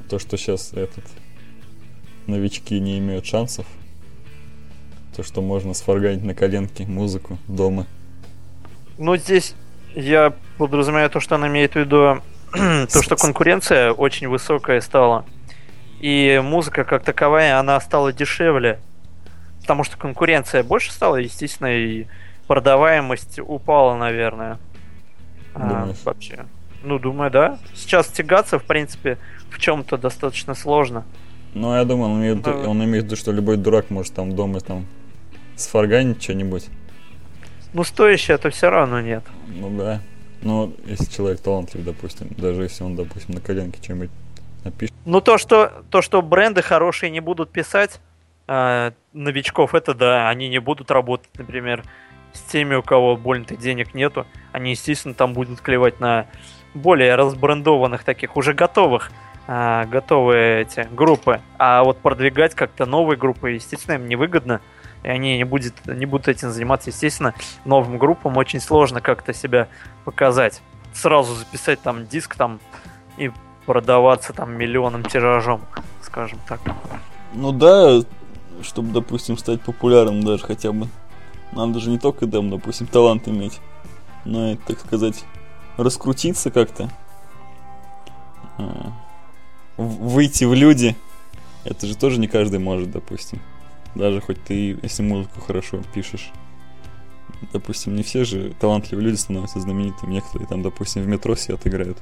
То, 0.10 0.20
что 0.20 0.38
сейчас 0.38 0.74
этот 0.74 1.04
новички 2.28 2.80
не 2.80 3.00
имеют 3.00 3.26
шансов. 3.26 3.66
То, 5.16 5.24
что 5.24 5.42
можно 5.42 5.74
сфарганить 5.74 6.24
на 6.24 6.34
коленке 6.34 6.86
музыку 6.86 7.38
дома. 7.48 7.88
Ну, 8.98 9.16
здесь 9.18 9.56
я 9.96 10.34
подразумеваю 10.58 11.10
то, 11.10 11.20
что 11.20 11.36
она 11.36 11.48
имеет 11.48 11.74
в 11.74 11.76
виду 11.78 12.22
то, 12.54 13.02
что 13.02 13.16
конкуренция 13.16 13.92
очень 13.92 14.28
высокая 14.28 14.82
стала. 14.82 15.26
И 16.00 16.42
музыка 16.44 16.84
как 16.84 17.04
таковая, 17.04 17.60
она 17.60 17.80
стала 17.80 18.14
дешевле. 18.14 18.80
Потому 19.62 19.84
что 19.84 19.98
конкуренция 19.98 20.64
больше 20.64 20.92
стала, 20.92 21.16
естественно, 21.16 21.76
и 21.76 22.06
продаваемость 22.48 23.40
упала, 23.40 23.96
наверное. 23.96 24.60
А, 25.54 25.60
Думаешь? 25.68 25.98
вообще. 26.04 26.46
Ну, 26.84 27.00
думаю, 27.00 27.32
да. 27.32 27.60
Сейчас 27.74 28.08
тягаться, 28.08 28.60
в 28.60 28.64
принципе, 28.66 29.18
в 29.50 29.60
чем-то 29.60 29.98
достаточно 29.98 30.54
сложно. 30.54 31.04
Ну, 31.54 31.74
я 31.76 31.86
думаю, 31.86 32.12
он 32.12 32.20
имеет, 32.20 32.38
в 32.38 32.48
виду- 32.48 32.64
Да. 32.64 32.70
он 32.70 32.84
имеет 32.84 33.04
в 33.04 33.08
виду, 33.08 33.16
что 33.16 33.32
любой 33.32 33.58
дурак 33.58 33.90
может 33.90 34.14
там 34.14 34.36
дома 34.36 34.60
там 34.60 34.86
сфарганить 35.56 36.22
что-нибудь. 36.22 36.68
Ну, 37.74 37.84
стоящее 37.84 38.36
это 38.36 38.50
все 38.50 38.70
равно 38.70 39.02
нет. 39.02 39.24
Ну 39.48 39.70
да. 39.78 40.02
Ну, 40.42 40.74
если 40.86 41.06
человек 41.12 41.40
талантлив, 41.42 41.84
допустим, 41.84 42.28
даже 42.38 42.64
если 42.64 42.84
он, 42.84 42.96
допустим, 42.96 43.36
на 43.36 43.42
коленке 43.42 43.82
что-нибудь 43.82 44.12
напишет. 44.64 44.94
Ну, 45.06 45.22
то, 45.22 45.38
что, 45.38 45.72
то, 45.90 46.02
что 46.02 46.22
бренды 46.22 46.62
хорошие 46.62 47.10
не 47.10 47.20
будут 47.22 47.52
писать 47.52 48.00
а, 48.48 48.94
новичков, 49.14 49.74
это 49.74 49.94
да, 49.96 50.30
они 50.30 50.50
не 50.50 50.60
будут 50.60 50.92
работать, 50.92 51.30
например, 51.38 51.84
с 52.36 52.42
теми, 52.42 52.76
у 52.76 52.84
кого 52.84 53.18
больно-то 53.18 53.56
денег 53.56 53.94
нету. 53.94 54.26
Они, 54.52 54.72
естественно, 54.72 55.14
там 55.14 55.34
будут 55.34 55.62
клевать 55.62 56.00
на 56.00 56.28
более 56.74 57.16
разбрендованных 57.16 58.04
таких, 58.04 58.38
уже 58.38 58.54
готовых, 58.54 59.12
а, 59.48 59.86
готовые 59.86 60.62
эти 60.62 60.88
группы. 60.92 61.42
А 61.58 61.84
вот 61.84 62.00
продвигать 62.00 62.56
как-то 62.56 62.86
новые 62.86 63.18
группы, 63.18 63.52
естественно, 63.52 63.96
им 63.96 64.08
невыгодно. 64.08 64.62
И 65.04 65.08
они 65.08 65.38
не, 65.38 65.44
будет, 65.44 65.74
не 65.86 66.06
будут 66.06 66.28
этим 66.28 66.52
заниматься. 66.52 66.90
Естественно, 66.90 67.34
новым 67.64 67.98
группам 67.98 68.38
очень 68.38 68.60
сложно 68.60 69.02
как-то 69.02 69.34
себя 69.34 69.68
показать. 70.04 70.62
Сразу 70.94 71.36
записать 71.36 71.82
там 71.82 72.08
диск 72.08 72.36
там 72.36 72.60
и 73.18 73.32
продаваться 73.66 74.34
там 74.34 74.54
миллионным 74.58 75.04
тиражом, 75.04 75.62
скажем 76.02 76.40
так. 76.48 76.60
Ну 77.34 77.52
да, 77.52 78.02
чтобы, 78.62 78.94
допустим, 78.94 79.38
стать 79.38 79.62
популярным 79.62 80.24
даже 80.24 80.44
хотя 80.44 80.72
бы. 80.72 80.88
Надо 81.56 81.80
же 81.80 81.90
не 81.90 81.98
только, 81.98 82.28
там, 82.28 82.50
допустим, 82.50 82.86
талант 82.88 83.28
иметь, 83.28 83.60
но 84.26 84.52
и, 84.52 84.56
так 84.56 84.80
сказать, 84.80 85.24
раскрутиться 85.78 86.52
как-то. 86.52 86.90
В- 89.78 90.10
Выйти 90.10 90.44
в 90.46 90.54
люди. 90.54 90.96
Это 91.64 91.88
же 91.88 91.98
тоже 91.98 92.20
не 92.20 92.28
каждый 92.28 92.60
может, 92.60 92.92
допустим. 92.92 93.42
Даже 93.96 94.22
хоть 94.22 94.42
ты, 94.44 94.78
если 94.82 95.04
музыку 95.04 95.42
хорошо 95.42 95.82
пишешь. 95.94 96.32
Допустим, 97.52 97.96
не 97.96 98.04
все 98.04 98.24
же 98.24 98.54
талантливые 98.60 99.08
люди 99.08 99.16
становятся 99.16 99.60
знаменитыми. 99.60 100.14
Некоторые 100.14 100.48
там, 100.48 100.62
допустим, 100.62 101.02
в 101.04 101.08
метро 101.08 101.36
все 101.36 101.56
отыграют. 101.56 101.98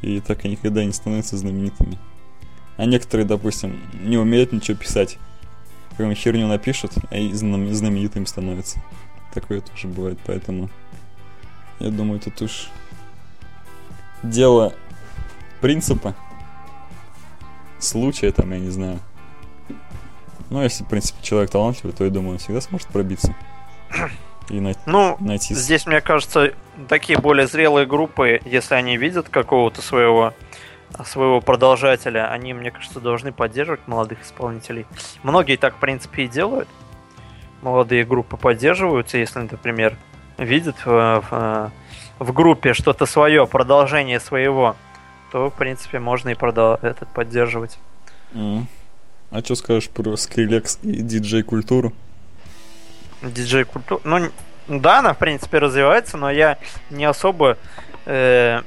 И 0.00 0.20
так 0.20 0.44
и 0.44 0.48
никогда 0.48 0.84
не 0.84 0.92
становятся 0.92 1.36
знаменитыми. 1.36 1.98
А 2.76 2.84
некоторые, 2.86 3.26
допустим, 3.26 3.80
не 4.02 4.16
умеют 4.16 4.52
ничего 4.52 4.76
писать. 4.76 5.18
Какую-нибудь 5.92 6.18
херню 6.18 6.48
напишут, 6.48 6.92
а 7.10 7.16
и 7.16 7.32
знам- 7.32 7.72
знаменитым 7.72 8.26
становятся. 8.26 8.82
Такое 9.32 9.60
тоже 9.60 9.88
бывает, 9.88 10.18
поэтому 10.26 10.68
я 11.78 11.90
думаю, 11.90 12.20
тут 12.20 12.40
уж 12.42 12.68
дело 14.22 14.74
принципа, 15.60 16.14
случая 17.78 18.32
там, 18.32 18.52
я 18.52 18.58
не 18.58 18.70
знаю. 18.70 18.98
Ну, 20.50 20.62
если, 20.62 20.84
в 20.84 20.88
принципе, 20.88 21.22
человек 21.22 21.50
талантливый, 21.50 21.96
то 21.96 22.04
я 22.04 22.10
думаю, 22.10 22.32
он 22.32 22.38
всегда 22.38 22.60
сможет 22.60 22.88
пробиться. 22.88 23.34
И 24.50 24.60
най- 24.60 24.76
Ну, 24.86 25.16
найти... 25.20 25.54
здесь, 25.54 25.86
мне 25.86 26.00
кажется, 26.00 26.52
такие 26.88 27.18
более 27.18 27.46
зрелые 27.46 27.86
группы, 27.86 28.40
если 28.44 28.74
они 28.74 28.96
видят 28.96 29.28
какого-то 29.28 29.80
своего 29.82 30.34
своего 31.04 31.40
продолжателя, 31.40 32.30
они, 32.30 32.54
мне 32.54 32.70
кажется, 32.70 33.00
должны 33.00 33.32
поддерживать 33.32 33.86
молодых 33.86 34.22
исполнителей. 34.22 34.86
Многие 35.22 35.56
так, 35.56 35.76
в 35.76 35.78
принципе, 35.78 36.24
и 36.24 36.28
делают. 36.28 36.68
Молодые 37.62 38.04
группы 38.04 38.36
поддерживаются, 38.36 39.18
если, 39.18 39.40
например, 39.40 39.96
видят 40.38 40.76
в, 40.84 41.22
в, 41.30 41.72
в 42.18 42.32
группе 42.32 42.72
что-то 42.74 43.06
свое, 43.06 43.46
продолжение 43.46 44.20
своего, 44.20 44.76
то, 45.30 45.48
в 45.50 45.54
принципе, 45.54 45.98
можно 45.98 46.30
и 46.30 46.34
продал- 46.34 46.78
этот 46.82 47.08
поддерживать. 47.08 47.78
М. 48.34 48.66
А 49.30 49.40
что 49.40 49.54
скажешь 49.54 49.88
про 49.88 50.16
Скрилекс 50.16 50.78
и 50.82 51.00
диджей-культуру? 51.02 51.92
диджей 53.22 53.64
культура. 53.64 54.00
Ну, 54.04 54.30
да, 54.68 54.98
она, 54.98 55.14
в 55.14 55.18
принципе, 55.18 55.58
развивается, 55.58 56.16
но 56.16 56.30
я 56.30 56.58
не 56.90 57.04
особо 57.04 57.56
э, 58.04 58.62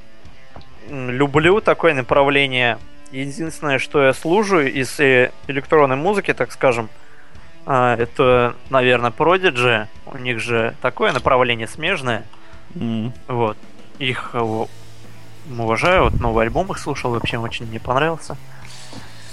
люблю 0.89 1.61
такое 1.61 1.93
направление. 1.93 2.77
Единственное, 3.11 3.79
что 3.79 4.03
я 4.03 4.13
слушаю 4.13 4.71
из 4.71 4.99
э, 4.99 5.31
электронной 5.47 5.95
музыки, 5.95 6.33
так 6.33 6.51
скажем, 6.51 6.89
а, 7.65 7.95
это, 7.95 8.55
наверное, 8.69 9.11
Prodigy. 9.11 9.87
У 10.05 10.17
них 10.17 10.39
же 10.39 10.75
такое 10.81 11.11
направление 11.11 11.67
смежное. 11.67 12.25
М. 12.75 13.13
Вот. 13.27 13.57
их 13.99 14.31
э, 14.33 14.65
уважаю, 15.49 16.03
вот 16.05 16.19
новый 16.19 16.45
альбом 16.45 16.71
их 16.71 16.77
слушал, 16.77 17.11
вообще 17.11 17.37
очень 17.37 17.65
мне 17.65 17.79
понравился. 17.79 18.37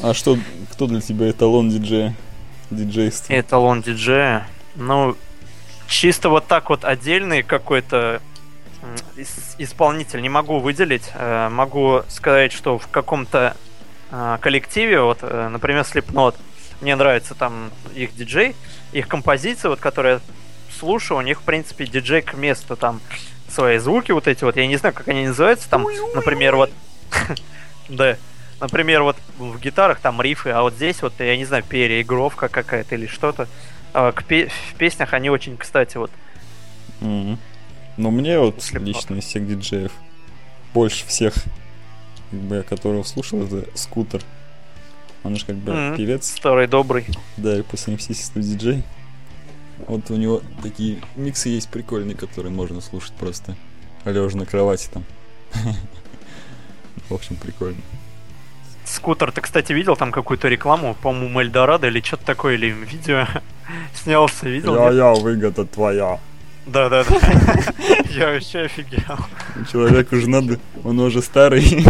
А 0.03 0.15
что, 0.15 0.37
кто 0.71 0.87
для 0.87 1.01
тебя 1.01 1.31
эталон 1.31 1.69
диджея? 1.71 2.15
Диджейства? 2.71 3.33
Эталон 3.33 3.83
диджея, 3.83 4.47
ну, 4.77 5.17
чисто 5.87 6.29
вот 6.29 6.47
так 6.47 6.71
вот 6.71 6.85
отдельный 6.85 7.43
какой-то 7.43 8.21
исполнитель 9.59 10.21
не 10.23 10.29
могу 10.29 10.59
выделить. 10.59 11.11
Э, 11.15 11.49
могу 11.49 12.03
сказать, 12.09 12.53
что 12.53 12.79
в 12.79 12.89
каком-то 12.89 13.57
э, 14.11 14.39
коллективе, 14.41 15.01
вот, 15.01 15.19
э, 15.23 15.49
например, 15.49 15.83
Slipknot, 15.83 16.37
мне 16.81 16.97
нравится 16.97 17.35
там 17.35 17.71
их 17.95 18.15
диджей, 18.15 18.57
их 18.93 19.09
композиции, 19.09 19.69
вот, 19.69 19.81
которые 19.81 20.15
я 20.15 20.21
слушаю, 20.79 21.19
у 21.19 21.23
них, 21.23 21.41
в 21.41 21.45
принципе, 21.45 21.87
диджей 21.87 22.23
к 22.23 22.35
месту, 22.35 22.77
там, 22.77 23.01
свои 23.49 23.79
звуки 23.79 24.13
вот 24.13 24.27
эти 24.27 24.45
вот, 24.45 24.57
я 24.57 24.67
не 24.67 24.77
знаю, 24.77 24.95
как 24.95 25.09
они 25.09 25.27
называются, 25.27 25.69
там, 25.69 25.87
например, 26.15 26.57
вот, 26.57 26.71
да, 27.89 28.17
например, 28.61 29.03
вот 29.03 29.17
в 29.39 29.61
гитарах 29.61 30.01
там 30.01 30.21
рифы, 30.21 30.51
а 30.51 30.63
вот 30.63 30.75
здесь 30.75 31.03
вот, 31.03 31.13
я 31.19 31.37
не 31.37 31.45
знаю, 31.45 31.63
переигровка 31.63 32.49
какая-то 32.49 32.95
или 32.95 33.07
что-то. 33.07 33.47
А, 33.95 34.13
к 34.13 34.25
пе- 34.25 34.49
в 34.49 34.75
песнях 34.77 35.13
они 35.13 35.31
очень, 35.31 35.57
кстати, 35.57 35.99
вот. 35.99 36.11
Mm-hmm. 37.01 37.39
Но 37.97 38.11
мне 38.11 38.39
вот 38.39 38.63
Слепот. 38.63 38.89
лично 38.89 39.15
из 39.17 39.25
всех 39.25 39.47
диджеев 39.47 39.93
больше 40.75 41.07
всех, 41.07 41.35
как 42.31 42.41
бы 42.41 42.57
я 42.57 42.63
которого 42.63 43.03
слушал, 43.03 43.43
это 43.43 43.67
Скутер. 43.77 44.23
Он 45.25 45.37
же 45.37 45.47
как 45.47 45.57
бы 45.57 45.73
mm-hmm. 45.73 45.97
певец. 45.97 46.31
Старый 46.31 46.67
добрый. 46.67 47.07
Да, 47.37 47.59
и 47.59 47.63
по 47.63 47.77
совместительству 47.77 48.41
диджей. 48.41 48.83
Вот 49.87 50.11
у 50.11 50.17
него 50.17 50.43
такие 50.63 50.99
миксы 51.17 51.49
есть 51.49 51.69
прикольные, 51.69 52.17
которые 52.17 52.53
можно 52.53 52.81
слушать 52.81 53.13
просто 53.15 53.57
лежа 54.05 54.37
на 54.37 54.47
кровати 54.47 54.89
там. 54.93 55.05
В 57.09 57.15
общем, 57.15 57.37
прикольно. 57.37 57.81
Скутер, 58.85 59.31
ты, 59.33 59.41
кстати, 59.41 59.73
видел 59.73 59.97
там 59.97 60.13
какую-то 60.13 60.49
рекламу, 60.49 60.95
по-моему, 60.95 61.41
Эльдорадо 61.41 61.87
или 61.87 62.01
что-то 62.01 62.25
такое, 62.25 62.55
или 62.55 62.67
видео 62.67 63.27
снялся, 63.95 64.49
видел? 64.49 64.75
Я-я, 64.75 65.15
выгода 65.15 65.65
твоя. 65.65 66.19
Да-да-да. 66.67 67.17
Я 68.11 68.33
вообще 68.33 68.61
офигел. 68.61 69.19
Человеку 69.71 70.17
же 70.17 70.29
надо, 70.29 70.59
он 70.85 71.01
уже 71.01 71.23
старый. 71.23 71.65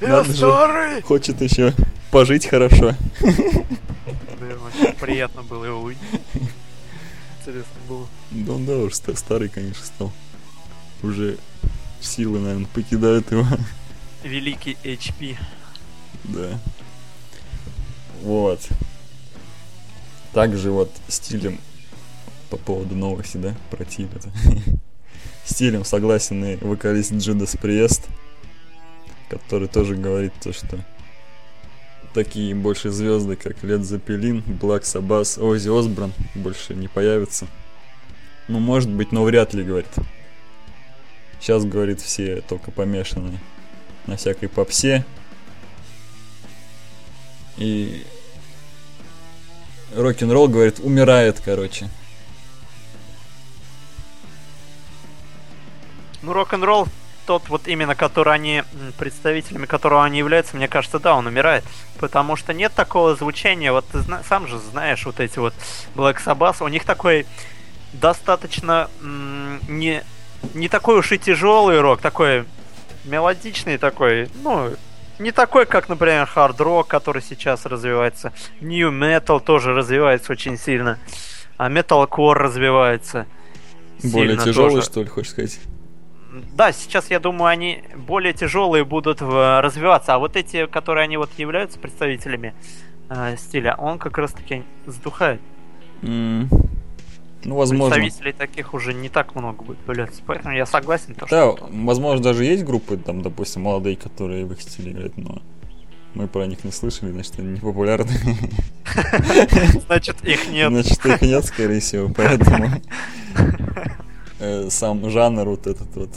Я 0.00 0.24
старый! 0.24 1.02
Хочет 1.02 1.40
еще 1.40 1.72
пожить 2.10 2.46
хорошо. 2.46 2.94
Да, 3.20 4.92
приятно 5.00 5.42
было 5.42 5.64
его 5.64 5.80
увидеть. 5.80 6.02
Интересно 7.40 7.80
было. 7.88 8.06
Да 8.30 8.52
он 8.52 8.66
да, 8.66 8.76
уж 8.76 8.94
старый, 8.94 9.48
конечно, 9.48 9.84
стал. 9.84 10.12
Уже 11.02 11.38
силы, 12.00 12.38
наверное, 12.40 12.66
покидают 12.66 13.30
его. 13.32 13.46
Великий 14.22 14.76
HP. 14.84 15.36
Да. 16.24 16.60
Вот. 18.22 18.60
Также 20.32 20.70
вот 20.70 20.92
стилем 21.08 21.58
по 22.50 22.56
поводу 22.56 22.94
новости, 22.94 23.36
да, 23.36 23.54
про 23.70 23.84
Тибета. 23.84 24.30
Стилем 25.44 25.84
согласен 25.84 26.44
и 26.44 26.56
вокалист 26.56 27.12
Джудас 27.12 27.56
Приест, 27.56 28.06
который 29.28 29.68
тоже 29.68 29.94
говорит 29.94 30.32
то, 30.42 30.52
что 30.52 30.78
такие 32.12 32.54
больше 32.54 32.90
звезды, 32.90 33.36
как 33.36 33.62
Лед 33.62 33.84
Запелин, 33.84 34.42
Блак 34.42 34.84
Сабас, 34.84 35.38
Ози 35.38 35.68
Осбран 35.68 36.12
больше 36.34 36.74
не 36.74 36.88
появятся. 36.88 37.46
Ну, 38.48 38.60
может 38.60 38.90
быть, 38.90 39.12
но 39.12 39.24
вряд 39.24 39.54
ли, 39.54 39.62
говорит. 39.62 39.90
Сейчас, 41.40 41.64
говорит, 41.64 42.00
все 42.00 42.40
только 42.40 42.70
помешаны 42.70 43.38
на 44.06 44.16
всякой 44.16 44.48
попсе. 44.48 45.04
И 47.56 48.04
рок-н-ролл, 49.94 50.48
говорит, 50.48 50.80
умирает, 50.80 51.40
короче. 51.44 51.88
Ну, 56.22 56.32
рок-н-ролл 56.32 56.88
тот 57.26 57.48
вот 57.50 57.68
именно, 57.68 57.94
который 57.94 58.32
они, 58.32 58.64
представителями 58.98 59.66
которого 59.66 60.02
они 60.04 60.16
являются, 60.18 60.56
мне 60.56 60.66
кажется, 60.66 60.98
да, 60.98 61.14
он 61.14 61.26
умирает. 61.26 61.62
Потому 62.00 62.36
что 62.36 62.54
нет 62.54 62.72
такого 62.74 63.14
звучания, 63.16 63.70
вот 63.70 63.84
ты 63.92 63.98
зна- 63.98 64.22
сам 64.26 64.46
же 64.48 64.58
знаешь, 64.58 65.04
вот 65.04 65.20
эти 65.20 65.38
вот 65.38 65.52
Black 65.94 66.16
Sabbath, 66.24 66.64
у 66.64 66.68
них 66.68 66.84
такой 66.84 67.26
достаточно 67.92 68.88
м- 69.02 69.60
не, 69.68 70.02
не 70.54 70.68
такой 70.68 70.98
уж 70.98 71.12
и 71.12 71.18
тяжелый 71.18 71.80
рок, 71.80 72.00
такой 72.00 72.44
мелодичный 73.04 73.78
такой, 73.78 74.28
ну, 74.42 74.70
не 75.18 75.32
такой, 75.32 75.66
как, 75.66 75.88
например, 75.88 76.26
хард-рок, 76.26 76.86
который 76.86 77.22
сейчас 77.22 77.66
развивается. 77.66 78.32
New 78.60 78.90
Metal 78.90 79.40
тоже 79.40 79.74
развивается 79.74 80.32
очень 80.32 80.56
сильно. 80.56 80.98
А 81.56 81.68
Metalcore 81.68 82.34
развивается. 82.34 83.26
Более 84.02 84.36
тяжелый, 84.38 84.74
тоже. 84.76 84.82
что 84.86 85.02
ли, 85.02 85.08
хочешь 85.08 85.32
сказать? 85.32 85.58
Да, 86.54 86.72
сейчас, 86.72 87.10
я 87.10 87.20
думаю, 87.20 87.46
они 87.46 87.82
более 87.96 88.32
тяжелые 88.32 88.84
будут 88.84 89.22
развиваться, 89.22 90.14
а 90.14 90.18
вот 90.18 90.36
эти, 90.36 90.66
которые 90.66 91.04
они 91.04 91.16
вот 91.16 91.30
являются 91.38 91.78
представителями 91.78 92.54
э, 93.08 93.36
стиля, 93.38 93.74
он 93.76 93.98
как 93.98 94.18
раз-таки 94.18 94.64
сдухает. 94.86 95.40
Mm. 96.02 96.48
Ну, 97.44 97.54
возможно. 97.54 97.96
Представителей 97.96 98.32
таких 98.32 98.74
уже 98.74 98.92
не 98.92 99.08
так 99.08 99.34
много 99.34 99.62
будет 99.62 99.78
появляться, 99.78 100.20
поэтому 100.26 100.54
я 100.54 100.66
согласен. 100.66 101.14
То, 101.14 101.26
да, 101.30 101.56
что... 101.56 101.68
возможно, 101.70 102.22
даже 102.22 102.44
есть 102.44 102.64
группы, 102.64 102.96
там, 102.96 103.22
допустим, 103.22 103.62
молодые, 103.62 103.96
которые 103.96 104.44
в 104.44 104.52
их 104.52 104.60
стиле 104.60 104.92
играют, 104.92 105.16
но 105.16 105.40
мы 106.14 106.26
про 106.26 106.46
них 106.46 106.64
не 106.64 106.72
слышали, 106.72 107.12
значит, 107.12 107.38
они 107.38 107.52
не 107.52 107.60
популярны. 107.60 108.10
Значит, 109.86 110.24
их 110.24 110.48
нет. 110.50 110.70
Значит, 110.70 111.04
их 111.06 111.22
нет, 111.22 111.44
скорее 111.44 111.80
всего, 111.80 112.08
поэтому 112.08 112.70
э, 114.38 114.68
сам 114.70 115.08
жанр 115.10 115.48
вот 115.48 115.66
этот 115.66 115.94
вот 115.96 116.10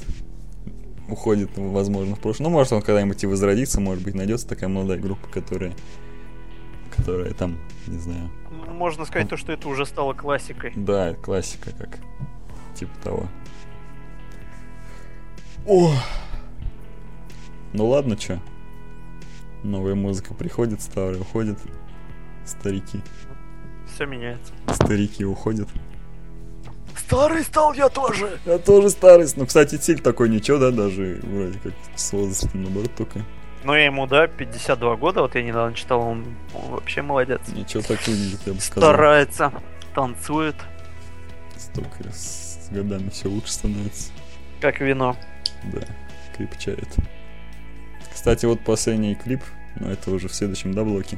уходит, 1.09 1.51
возможно, 1.57 2.15
в 2.15 2.19
прошлое. 2.19 2.49
Ну, 2.49 2.53
может, 2.53 2.73
он 2.73 2.81
когда-нибудь 2.81 3.23
и 3.23 3.27
возродится, 3.27 3.81
может 3.81 4.03
быть, 4.03 4.15
найдется 4.15 4.47
такая 4.47 4.69
молодая 4.69 4.97
группа, 4.97 5.27
которая, 5.27 5.73
которая 6.95 7.33
там, 7.33 7.57
не 7.87 7.97
знаю. 7.97 8.31
Можно 8.49 9.05
сказать 9.05 9.29
то, 9.29 9.37
что 9.37 9.51
это 9.51 9.67
уже 9.67 9.85
стало 9.85 10.13
классикой. 10.13 10.73
Да, 10.75 11.13
классика, 11.15 11.71
как 11.77 11.99
типа 12.75 12.91
того. 13.03 13.27
О! 15.67 15.93
Ну 17.73 17.87
ладно, 17.87 18.17
чё. 18.17 18.39
Новая 19.63 19.95
музыка 19.95 20.33
приходит, 20.33 20.81
старая 20.81 21.19
уходит. 21.19 21.59
Старики. 22.45 23.01
Все 23.93 24.05
меняется. 24.05 24.53
Старики 24.73 25.23
уходят. 25.23 25.69
Старый 26.97 27.43
стал 27.43 27.73
я 27.73 27.89
тоже. 27.89 28.39
Я 28.45 28.57
тоже 28.57 28.89
старый. 28.89 29.27
Ну, 29.35 29.45
кстати, 29.45 29.77
Тиль 29.77 29.99
такой 29.99 30.29
ничего, 30.29 30.57
да, 30.57 30.71
даже 30.71 31.19
вроде 31.23 31.59
как 31.59 31.73
с 31.95 32.13
возрастом, 32.13 32.63
наоборот, 32.63 32.91
только. 32.95 33.21
Ну, 33.63 33.75
я 33.75 33.85
ему, 33.85 34.07
да, 34.07 34.27
52 34.27 34.95
года, 34.95 35.21
вот 35.21 35.35
я 35.35 35.43
недавно 35.43 35.75
читал, 35.75 36.01
он, 36.01 36.25
он 36.53 36.71
вообще 36.71 37.01
молодец. 37.01 37.41
Ничего 37.53 37.83
так 37.83 38.05
выглядит, 38.07 38.39
я 38.45 38.53
бы 38.53 38.59
сказал. 38.59 38.89
Старается, 38.89 39.53
танцует. 39.93 40.55
Столько 41.57 42.11
с 42.11 42.69
годами 42.71 43.09
все 43.09 43.27
лучше 43.27 43.51
становится. 43.51 44.11
Как 44.61 44.79
вино. 44.81 45.15
Да, 45.65 45.81
крепчает. 46.35 46.87
Кстати, 48.11 48.45
вот 48.45 48.61
последний 48.61 49.15
клип, 49.15 49.41
но 49.79 49.91
это 49.91 50.11
уже 50.11 50.27
в 50.27 50.33
следующем, 50.33 50.73
да, 50.73 50.83
блоке. 50.83 51.17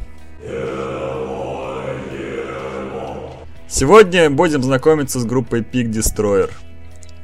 Сегодня 3.67 4.29
будем 4.29 4.61
знакомиться 4.61 5.19
с 5.19 5.25
группой 5.25 5.61
Pig 5.61 5.89
Destroyer. 5.89 6.51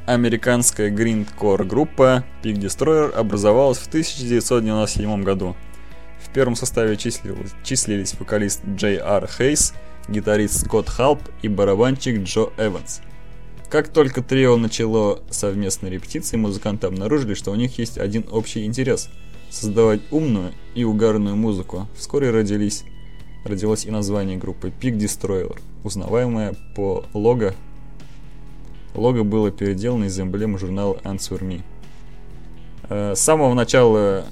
Американская 0.08 0.90
гриндкор 0.90 1.64
группа 1.66 2.24
Pig 2.42 2.56
Destroyer 2.56 3.12
образовалась 3.12 3.78
в 3.78 3.88
1997 3.88 5.24
году. 5.24 5.56
В 6.24 6.34
первом 6.34 6.56
составе 6.56 6.96
числились, 6.98 7.52
числились 7.64 8.16
вокалист 8.20 8.62
Джей 8.66 8.98
Ар 8.98 9.28
Хейс, 9.28 9.74
гитарист 10.08 10.66
Скотт 10.66 10.90
Халп 10.90 11.22
и 11.42 11.50
барабанщик 11.50 12.24
Джо 12.24 12.50
Эванс. 12.58 13.02
Как 13.70 13.90
только 13.90 14.24
трио 14.24 14.58
начало 14.58 15.22
совместные 15.30 15.92
репетиции, 15.92 16.38
музыканты 16.38 16.88
обнаружили, 16.88 17.36
что 17.36 17.52
у 17.52 17.56
них 17.56 17.78
есть 17.78 17.98
один 17.98 18.26
общий 18.32 18.66
интерес– 18.66 19.10
создавать 19.50 20.02
умную 20.12 20.54
и 20.76 20.84
угарную 20.84 21.36
музыку. 21.36 21.88
Вскоре 21.96 22.30
родились 22.32 22.84
родилось 23.50 23.86
и 23.86 23.92
название 23.92 24.38
группы 24.38 24.72
Pig 24.80 24.98
Destroyer, 24.98 25.60
узнаваемое 25.84 26.56
по 26.76 27.06
лого. 27.14 27.54
Лого 28.96 29.24
было 29.24 29.52
переделано 29.52 30.06
из 30.06 30.20
эмблемы 30.20 30.58
журнала 30.58 30.96
Answer 31.04 31.42
Me. 31.42 31.62
Э, 32.90 33.14
с 33.16 33.20
самого 33.20 33.54
начала 33.54 34.26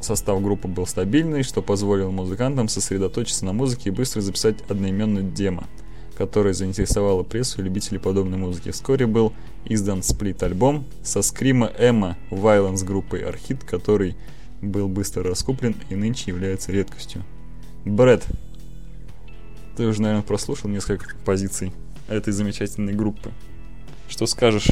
состав 0.00 0.42
группы 0.42 0.68
был 0.68 0.86
стабильный, 0.86 1.42
что 1.42 1.62
позволило 1.62 2.10
музыкантам 2.10 2.68
сосредоточиться 2.68 3.44
на 3.44 3.52
музыке 3.52 3.90
и 3.90 3.92
быстро 3.92 4.20
записать 4.20 4.56
одноименную 4.68 5.24
демо. 5.24 5.64
которая 6.16 6.54
заинтересовала 6.54 7.22
прессу 7.24 7.60
и 7.60 7.64
любителей 7.64 7.98
подобной 7.98 8.38
музыки. 8.38 8.70
Вскоре 8.70 9.06
был 9.06 9.34
издан 9.66 10.02
сплит-альбом 10.02 10.86
со 11.02 11.20
скрима 11.20 11.70
Эмма 11.78 12.16
Violence 12.30 12.84
группой 12.86 13.20
Архит, 13.20 13.64
который 13.64 14.16
был 14.62 14.88
быстро 14.88 15.22
раскуплен 15.24 15.76
и 15.90 15.94
нынче 15.94 16.30
является 16.30 16.72
редкостью. 16.72 17.22
Брэд, 17.84 18.24
ты 19.76 19.86
уже, 19.86 20.02
наверное, 20.02 20.22
прослушал 20.22 20.70
несколько 20.70 21.14
позиций 21.24 21.72
этой 22.08 22.32
замечательной 22.32 22.94
группы. 22.94 23.30
Что 24.08 24.26
скажешь? 24.26 24.68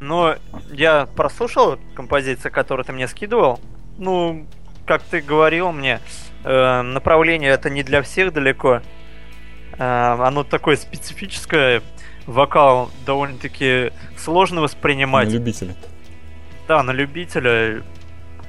Ну, 0.00 0.34
я 0.72 1.06
прослушал 1.06 1.78
композиции, 1.94 2.48
которые 2.48 2.84
ты 2.84 2.92
мне 2.92 3.08
скидывал. 3.08 3.60
Ну, 3.98 4.46
как 4.86 5.02
ты 5.02 5.20
говорил 5.20 5.72
мне, 5.72 6.00
э, 6.44 6.82
направление 6.82 7.50
это 7.50 7.70
не 7.70 7.82
для 7.82 8.02
всех 8.02 8.32
далеко. 8.32 8.82
Э, 9.78 10.16
оно 10.20 10.44
такое 10.44 10.76
специфическое. 10.76 11.82
Вокал 12.26 12.90
довольно-таки 13.04 13.92
сложно 14.16 14.60
воспринимать. 14.60 15.28
На 15.28 15.32
любителя. 15.32 15.74
Да, 16.66 16.82
на 16.82 16.90
любителя. 16.90 17.84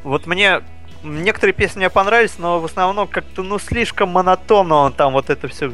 Вот 0.04 0.26
мне 0.26 0.62
некоторые 1.04 1.54
песни 1.54 1.80
мне 1.80 1.90
понравились, 1.90 2.38
но 2.38 2.60
в 2.60 2.66
основном 2.66 3.08
как-то, 3.08 3.44
ну, 3.44 3.60
слишком 3.60 4.10
монотонно 4.10 4.76
он 4.76 4.94
там 4.94 5.14
вот 5.14 5.30
это 5.30 5.48
все 5.48 5.74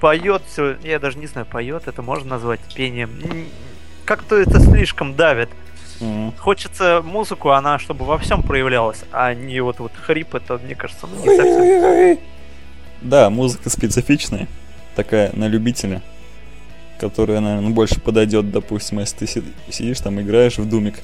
поет, 0.00 0.42
все. 0.48 0.76
Я 0.82 0.98
даже 0.98 1.18
не 1.18 1.26
знаю, 1.26 1.46
поет, 1.46 1.86
это 1.86 2.02
можно 2.02 2.30
назвать 2.30 2.60
пением. 2.74 3.10
Как-то 4.04 4.36
это 4.36 4.60
слишком 4.60 5.14
давит. 5.14 5.50
Mm-hmm. 6.00 6.38
Хочется 6.38 7.02
музыку, 7.04 7.50
она 7.50 7.78
чтобы 7.78 8.04
во 8.04 8.18
всем 8.18 8.42
проявлялась, 8.42 9.04
а 9.12 9.34
не 9.34 9.60
вот 9.60 9.80
вот 9.80 9.92
хрип, 10.00 10.34
это, 10.36 10.58
мне 10.58 10.76
кажется, 10.76 11.08
ну 11.08 11.20
не 11.20 11.36
совсем. 11.36 12.18
Да, 13.02 13.30
музыка 13.30 13.68
специфичная, 13.68 14.46
такая 14.94 15.32
на 15.32 15.48
любителя, 15.48 16.02
которая, 17.00 17.40
наверное, 17.40 17.70
больше 17.70 18.00
подойдет, 18.00 18.50
допустим, 18.52 19.00
если 19.00 19.26
ты 19.26 19.42
сидишь 19.70 20.00
там 20.00 20.20
играешь 20.20 20.58
в 20.58 20.68
думик, 20.68 21.00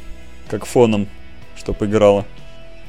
как 0.49 0.65
фоном, 0.65 1.09
чтобы 1.57 1.87
играла. 1.87 2.25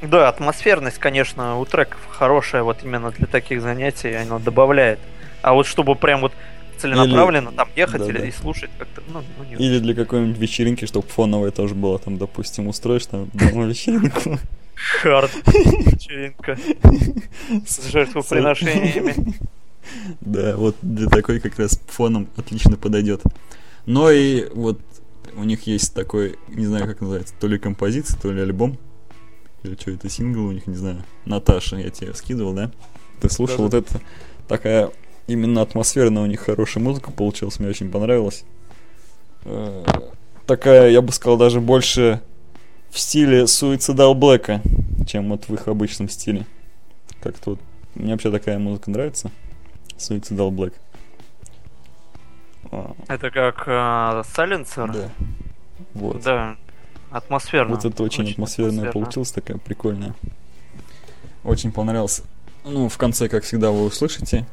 Да, 0.10 0.30
атмосферность, 0.30 0.98
конечно, 0.98 1.60
у 1.60 1.66
треков 1.66 2.00
хорошая, 2.10 2.64
вот 2.64 2.84
именно 2.84 3.12
для 3.12 3.28
таких 3.28 3.62
занятий 3.62 4.14
она 4.14 4.40
добавляет. 4.40 5.00
А 5.42 5.54
вот 5.54 5.68
чтобы 5.68 5.96
прям 5.96 6.22
вот 6.22 6.34
целенаправленно 6.78 7.50
или... 7.50 7.56
там 7.56 7.70
ехать 7.76 8.02
да, 8.02 8.08
или 8.08 8.18
да. 8.18 8.26
и 8.26 8.32
слушать 8.32 8.70
как-то, 8.78 9.02
ну, 9.08 9.24
ну 9.38 9.44
не 9.46 9.56
Или 9.56 9.80
для 9.80 9.94
какой-нибудь 9.94 10.38
вечеринки, 10.38 10.86
чтобы 10.86 11.08
фоновая 11.08 11.52
тоже 11.52 11.76
была, 11.76 11.98
там, 11.98 12.18
допустим, 12.18 12.68
устроишь 12.68 13.06
там 13.06 13.30
дома 13.34 13.66
вечеринку. 13.66 14.40
Хард 14.76 15.32
вечеринка 15.46 16.58
с 17.66 17.90
жертвоприношениями. 17.90 19.16
Да, 20.22 20.56
вот 20.58 20.76
для 20.82 21.08
такой 21.08 21.40
как 21.40 21.58
раз 21.60 21.80
фоном 21.88 22.28
отлично 22.36 22.76
подойдет. 22.76 23.22
Но 23.86 24.10
и 24.10 24.50
вот 24.54 24.80
у 25.36 25.44
них 25.44 25.68
есть 25.68 25.94
такой, 25.94 26.38
не 26.50 26.66
знаю, 26.66 26.88
как 26.88 27.02
называется, 27.02 27.34
то 27.40 27.48
ли 27.48 27.58
композиция, 27.58 28.20
то 28.20 28.32
ли 28.32 28.42
альбом. 28.42 28.78
Или 29.66 29.76
что 29.76 29.92
это, 29.92 30.10
сингл 30.10 30.46
у 30.46 30.52
них, 30.52 30.68
не 30.68 30.76
знаю. 30.76 31.04
Наташа, 31.26 31.78
я 31.78 31.90
тебе 31.90 32.14
скидывал, 32.14 32.54
да? 32.54 32.72
Ты 33.20 33.30
слушал 33.30 33.68
Даже... 33.68 33.84
вот 33.84 33.96
это? 33.96 34.02
Такая 34.48 34.92
именно 35.26 35.62
атмосферная 35.64 36.22
у 36.22 36.28
них 36.28 36.42
хорошая 36.42 36.84
музыка 36.84 37.12
получилась, 37.12 37.60
мне 37.60 37.68
очень 37.68 37.90
понравилось. 37.90 38.46
Э, 39.44 39.84
такая, 40.46 40.92
я 40.92 41.02
бы 41.02 41.12
сказал, 41.12 41.38
даже 41.38 41.62
больше 41.62 42.22
в 42.92 43.00
стиле 43.00 43.44
Suicidal 43.46 44.14
Black, 44.14 44.62
чем 45.08 45.30
вот 45.30 45.50
в 45.50 45.54
их 45.56 45.68
обычном 45.68 46.10
стиле. 46.10 46.46
Как-то 47.22 47.52
вот, 47.52 47.60
мне 47.96 48.12
вообще 48.12 48.30
такая 48.30 48.60
музыка 48.60 48.92
нравится. 48.92 49.32
Suicidal 49.98 50.52
Black. 50.52 50.74
А. 52.72 52.94
Это 53.08 53.32
как 53.32 53.68
uh, 53.68 54.24
Silencer? 54.36 54.92
Да. 54.94 55.10
Вот. 55.96 56.22
Да. 56.22 56.56
Атмосферно. 57.12 57.76
Вот 57.76 57.86
это 57.86 58.04
очень, 58.04 58.24
очень 58.24 58.34
атмосферная 58.34 58.92
получилась, 58.92 59.32
такая 59.32 59.58
прикольная. 59.58 60.16
Очень 61.44 61.72
понравился. 61.72 62.24
Ну, 62.64 62.90
в 62.90 62.98
конце, 62.98 63.30
как 63.30 63.44
всегда, 63.44 63.72
вы 63.72 63.86
услышите 63.86 64.46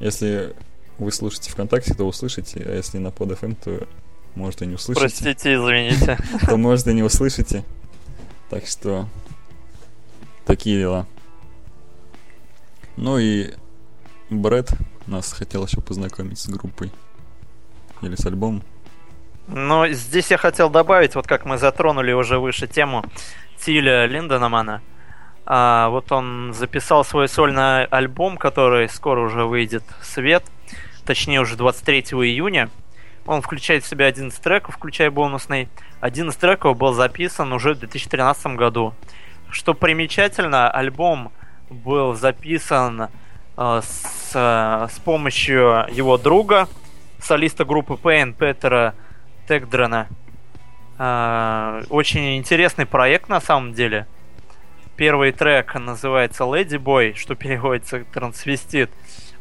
если 0.00 0.54
вы 0.98 1.12
слушаете 1.12 1.50
ВКонтакте, 1.50 1.94
то 1.94 2.04
услышите, 2.04 2.62
а 2.64 2.74
если 2.74 2.98
на 2.98 3.10
под 3.10 3.30
FM, 3.30 3.56
то 3.62 3.88
может 4.34 4.62
и 4.62 4.66
не 4.66 4.74
услышите. 4.74 5.00
Простите, 5.00 5.54
извините. 5.54 6.18
То 6.46 6.56
может 6.56 6.86
и 6.86 6.94
не 6.94 7.02
услышите. 7.02 7.64
Так 8.50 8.66
что 8.66 9.08
такие 10.46 10.78
дела. 10.78 11.06
Ну 12.96 13.18
и 13.18 13.54
Брэд 14.30 14.70
нас 15.06 15.32
хотел 15.32 15.66
еще 15.66 15.80
познакомить 15.80 16.38
с 16.38 16.48
группой. 16.48 16.92
Или 18.02 18.14
с 18.14 18.24
альбомом. 18.26 18.62
Ну, 19.50 19.86
здесь 19.88 20.30
я 20.30 20.36
хотел 20.36 20.68
добавить, 20.68 21.14
вот 21.14 21.26
как 21.26 21.46
мы 21.46 21.56
затронули 21.56 22.12
уже 22.12 22.38
выше 22.38 22.66
тему 22.66 23.02
Тиля 23.58 24.04
Линденмана. 24.04 24.82
А, 25.46 25.88
вот 25.88 26.12
он 26.12 26.52
записал 26.52 27.02
свой 27.02 27.28
сольный 27.28 27.86
альбом, 27.86 28.36
который 28.36 28.90
скоро 28.90 29.22
уже 29.22 29.44
выйдет 29.44 29.84
в 30.02 30.04
свет, 30.04 30.44
точнее 31.06 31.40
уже 31.40 31.56
23 31.56 32.00
июня. 32.00 32.68
Он 33.24 33.40
включает 33.40 33.84
в 33.84 33.88
себя 33.88 34.04
11 34.04 34.38
треков, 34.38 34.74
включая 34.74 35.10
бонусный. 35.10 35.70
Один 36.00 36.28
из 36.28 36.36
треков 36.36 36.76
был 36.76 36.92
записан 36.92 37.50
уже 37.54 37.72
в 37.72 37.78
2013 37.78 38.48
году. 38.48 38.92
Что 39.50 39.72
примечательно, 39.72 40.70
альбом 40.70 41.32
был 41.70 42.12
записан 42.12 43.08
э, 43.56 43.80
с, 43.82 44.32
э, 44.34 44.88
с 44.94 44.98
помощью 44.98 45.86
его 45.90 46.18
друга, 46.18 46.68
солиста 47.18 47.64
группы 47.64 47.94
Pain 47.94 48.34
Петера 48.34 48.94
Текдрена. 49.48 50.08
Э, 50.98 51.82
очень 51.88 52.36
интересный 52.36 52.86
проект 52.86 53.28
на 53.28 53.40
самом 53.40 53.72
деле– 53.72 54.06
Первый 54.98 55.30
трек 55.30 55.76
называется 55.76 56.42
Lady 56.42 56.76
Boy, 56.76 57.14
что 57.14 57.36
переводится 57.36 58.02
трансвестит. 58.12 58.90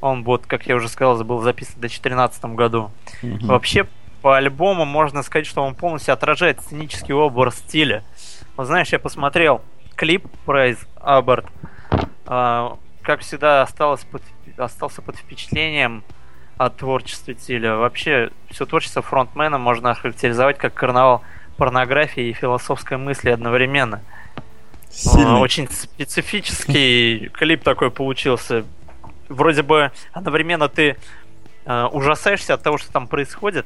Он 0.02 0.24
вот, 0.24 0.46
как 0.46 0.68
я 0.68 0.76
уже 0.76 0.88
сказал, 0.88 1.24
был 1.24 1.42
записан 1.42 1.78
в 1.78 1.80
2013 1.80 2.46
году. 2.54 2.92
Mm-hmm. 3.24 3.46
Вообще, 3.48 3.88
по 4.22 4.38
альбому 4.38 4.86
можно 4.86 5.24
сказать, 5.24 5.48
что 5.48 5.64
он 5.64 5.74
полностью 5.74 6.14
отражает 6.14 6.62
сценический 6.62 7.16
образ 7.16 7.56
стиля. 7.56 8.04
Вот 8.56 8.68
знаешь, 8.68 8.90
я 8.90 9.00
посмотрел 9.00 9.64
клип 9.96 10.28
Прайз 10.46 10.78
Аббард. 10.98 11.48
А, 12.28 12.78
как 13.02 13.22
всегда, 13.22 13.64
осталось 13.64 14.04
под, 14.04 14.22
остался 14.58 15.02
под 15.02 15.16
впечатлением 15.16 16.04
от 16.58 16.78
творчества 16.78 17.34
стиля. 17.34 17.76
Вообще, 17.76 18.32
все 18.50 18.66
творчество 18.66 19.02
фронтмена 19.02 19.58
можно 19.58 19.92
охарактеризовать 19.92 20.58
как 20.58 20.74
карнавал 20.74 21.22
порнографии 21.58 22.30
и 22.30 22.34
философской 22.34 22.98
мысли 22.98 23.30
одновременно. 23.30 24.02
Сильный. 24.90 25.40
Очень 25.40 25.68
специфический 25.70 27.30
клип 27.34 27.64
такой 27.64 27.92
получился. 27.92 28.66
Вроде 29.30 29.62
бы 29.62 29.92
одновременно 30.14 30.70
ты 30.70 30.96
э, 31.66 31.84
ужасаешься 31.92 32.54
от 32.54 32.64
того, 32.64 32.78
что 32.78 32.92
там 32.92 33.08
происходит, 33.08 33.66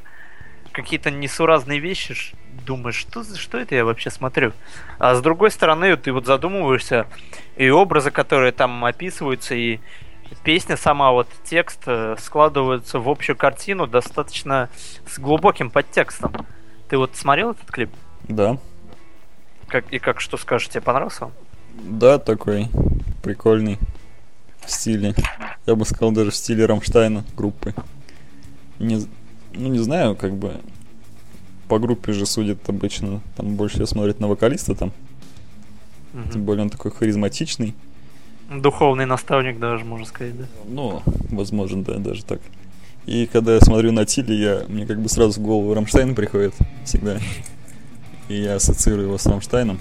какие-то 0.71 1.11
несуразные 1.11 1.79
вещи, 1.79 2.15
думаешь, 2.65 2.95
что, 2.95 3.23
что 3.23 3.57
это 3.57 3.75
я 3.75 3.85
вообще 3.85 4.09
смотрю? 4.09 4.53
А 4.97 5.15
с 5.15 5.21
другой 5.21 5.51
стороны, 5.51 5.95
ты 5.97 6.11
вот 6.11 6.25
задумываешься, 6.25 7.07
и 7.57 7.69
образы, 7.69 8.11
которые 8.11 8.51
там 8.51 8.83
описываются, 8.83 9.53
и 9.55 9.79
песня 10.43 10.77
сама, 10.77 11.11
вот 11.11 11.27
текст 11.43 11.81
э, 11.85 12.15
складываются 12.19 12.99
в 12.99 13.09
общую 13.09 13.35
картину 13.35 13.87
достаточно 13.87 14.69
с 15.07 15.19
глубоким 15.19 15.69
подтекстом. 15.69 16.33
Ты 16.89 16.97
вот 16.97 17.15
смотрел 17.15 17.51
этот 17.51 17.71
клип? 17.71 17.89
Да. 18.27 18.57
Как, 19.67 19.91
и 19.93 19.99
как, 19.99 20.19
что 20.19 20.37
скажешь, 20.37 20.69
тебе 20.69 20.81
понравился 20.81 21.25
он? 21.25 21.31
Да, 21.73 22.19
такой 22.19 22.67
прикольный 23.23 23.77
в 24.65 24.71
стиле. 24.71 25.15
Я 25.65 25.75
бы 25.75 25.85
сказал, 25.85 26.11
даже 26.11 26.31
в 26.31 26.35
стиле 26.35 26.65
Рамштайна 26.65 27.23
группы. 27.35 27.73
Не, 28.79 29.05
ну, 29.53 29.69
не 29.69 29.79
знаю, 29.79 30.15
как 30.15 30.35
бы 30.35 30.59
по 31.67 31.79
группе 31.79 32.11
же 32.11 32.25
судят 32.25 32.67
обычно. 32.67 33.21
Там 33.37 33.55
больше 33.55 33.85
смотрят 33.87 34.19
на 34.19 34.27
вокалиста 34.27 34.75
там. 34.75 34.91
Угу. 36.13 36.29
Тем 36.33 36.43
более 36.43 36.63
он 36.63 36.69
такой 36.69 36.91
харизматичный. 36.91 37.75
Духовный 38.51 39.05
наставник 39.05 39.59
даже, 39.59 39.85
можно 39.85 40.05
сказать, 40.05 40.37
да? 40.37 40.45
Ну, 40.67 41.01
возможно, 41.29 41.83
да, 41.83 41.95
даже 41.95 42.23
так. 42.23 42.41
И 43.05 43.25
когда 43.25 43.55
я 43.55 43.61
смотрю 43.61 43.91
на 43.91 44.05
Тилля, 44.05 44.33
я, 44.33 44.63
мне 44.67 44.85
как 44.85 45.01
бы 45.01 45.09
сразу 45.09 45.39
в 45.39 45.43
голову 45.43 45.73
Рамштайн 45.73 46.13
приходит 46.13 46.53
всегда 46.83 47.17
и 48.31 48.41
я 48.41 48.55
ассоциирую 48.55 49.07
его 49.07 49.17
с 49.17 49.25
Рамштайном. 49.25 49.79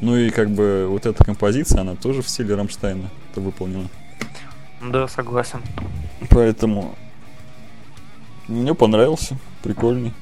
Ну 0.00 0.16
и 0.16 0.30
как 0.30 0.50
бы 0.50 0.86
вот 0.88 1.06
эта 1.06 1.22
композиция, 1.22 1.82
она 1.82 1.94
тоже 1.94 2.22
в 2.22 2.28
стиле 2.28 2.54
Рамштайна 2.54 3.10
это 3.30 3.40
выполнена. 3.40 3.88
Да, 4.82 5.06
согласен. 5.06 5.60
Поэтому 6.30 6.94
мне 8.48 8.74
понравился, 8.74 9.36
прикольный. 9.62 10.12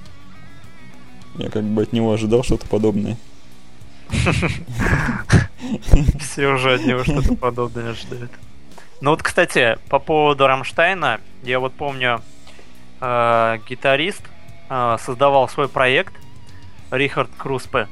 Я 1.37 1.51
как 1.51 1.65
бы 1.65 1.83
от 1.83 1.93
него 1.93 2.13
ожидал 2.13 2.43
что-то 2.43 2.67
подобное. 2.67 3.17
Все 6.21 6.49
уже 6.49 6.75
от 6.75 6.85
него 6.85 7.05
что-то 7.05 7.35
подобное 7.41 7.91
ожидают. 7.91 8.31
Ну 9.01 9.11
вот, 9.11 9.23
кстати, 9.23 9.79
по 9.89 9.99
поводу 9.99 10.47
Рамштайна, 10.47 11.21
я 11.43 11.59
вот 11.59 11.73
помню, 11.75 12.23
э, 13.01 13.59
гитарист, 13.69 14.23
э, 14.71 14.97
создавал 15.01 15.49
свой 15.49 15.69
проект 15.69 16.15
Рихард 16.91 17.31
Круспе. 17.37 17.89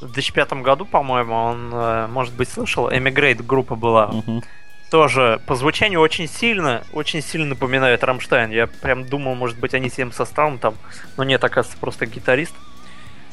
В 0.00 0.12
2005 0.12 0.62
году, 0.62 0.84
по-моему, 0.84 1.34
он, 1.34 1.70
э, 1.72 2.06
может 2.08 2.34
быть, 2.34 2.48
слышал, 2.48 2.90
Emigrate 2.90 3.42
группа 3.42 3.76
была. 3.76 4.08
Мгм. 4.08 4.42
Тоже 4.90 5.40
по 5.46 5.54
звучанию 5.54 6.00
очень 6.00 6.26
сильно, 6.26 6.82
очень 6.92 7.20
сильно 7.22 7.48
напоминает 7.48 8.02
Рамштайн. 8.02 8.50
Я 8.50 8.66
прям 8.66 9.04
думал, 9.04 9.34
может 9.34 9.58
быть, 9.58 9.74
они 9.74 9.90
всем 9.90 10.12
составом 10.12 10.58
там, 10.58 10.74
но 11.16 11.24
нет, 11.24 11.44
оказывается, 11.44 11.78
просто 11.78 12.06
гитарист. 12.06 12.54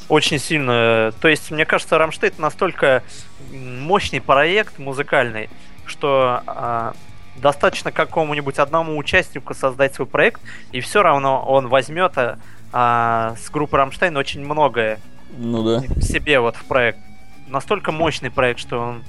Очень 0.10 0.40
сильно. 0.40 0.72
э, 0.72 1.12
То 1.20 1.28
есть, 1.28 1.52
мне 1.52 1.66
кажется, 1.66 1.98
Рамштейн 1.98 2.34
настолько 2.38 3.04
мощный 3.52 4.22
проект 4.22 4.78
музыкальный, 4.78 5.50
что 5.86 6.42
а, 6.46 6.94
достаточно 7.38 7.92
какому-нибудь 7.92 8.60
одному 8.60 8.98
участнику 8.98 9.54
создать 9.54 9.96
свой 9.96 10.08
проект, 10.08 10.42
и 10.72 10.80
все 10.82 11.02
равно 11.02 11.44
он 11.46 11.68
возьмет 11.68 12.18
а, 12.18 12.38
а, 12.72 13.36
с 13.38 13.50
группы 13.50 13.78
Рамштайн 13.78 14.16
очень 14.18 14.44
многое 14.44 15.00
Ну 15.38 15.64
да. 15.64 15.84
в 15.88 16.02
себе 16.02 16.40
вот 16.40 16.56
в 16.56 16.66
проект. 16.66 17.00
Настолько 17.48 17.92
мощный 17.92 18.32
проект, 18.32 18.60
что 18.60 18.80
он 18.80 19.04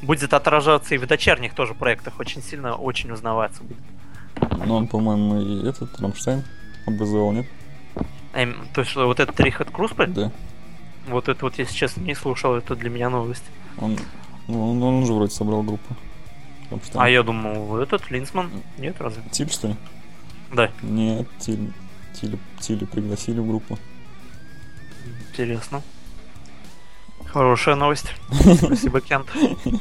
будет 0.00 0.32
отражаться 0.34 0.94
и 0.94 0.98
в 0.98 1.06
дочерних 1.06 1.54
тоже 1.54 1.74
проектах 1.74 2.18
очень 2.18 2.42
сильно, 2.42 2.74
очень 2.74 3.10
узнаваться 3.12 3.62
будет. 3.62 3.78
Ну 4.66 4.74
он, 4.76 4.88
по-моему, 4.88 5.40
и 5.40 5.68
этот 5.68 6.00
Рамштайн 6.00 6.44
образовал, 6.86 7.32
нет? 7.32 7.46
Эм, 8.34 8.66
то 8.74 8.80
есть 8.80 8.94
вот 8.96 9.20
этот 9.20 9.38
Рихард 9.40 9.70
Круспе, 9.70 10.06
Да. 10.06 10.32
вот 11.08 11.28
это 11.28 11.44
вот, 11.44 11.58
если 11.58 11.74
честно, 11.74 12.00
не 12.02 12.14
слушал, 12.14 12.54
это 12.54 12.74
для 12.76 12.88
меня 12.90 13.10
новость. 13.10 13.44
Он, 13.78 13.96
ну, 14.48 14.70
он, 14.72 14.82
он 14.82 15.02
уже 15.02 15.12
вроде 15.12 15.32
собрал 15.32 15.62
группу. 15.62 15.94
Рамштайн. 16.70 17.04
А 17.04 17.08
я 17.10 17.22
думал, 17.22 17.76
этот 17.78 18.10
Линсман? 18.10 18.50
Нет, 18.78 18.96
разве? 19.00 19.22
Тиль, 19.30 19.50
что 19.50 19.68
ли? 19.68 19.76
Да, 20.52 20.70
Нет, 20.82 21.28
Тиль, 21.38 21.72
Тиль, 22.14 22.38
Тиля 22.60 22.86
пригласили 22.86 23.38
в 23.40 23.46
группу. 23.46 23.78
интересно. 25.30 25.82
Хорошая 27.26 27.74
новость. 27.76 28.12
Спасибо, 28.30 29.00
Кент. 29.00 29.26
Не 29.64 29.72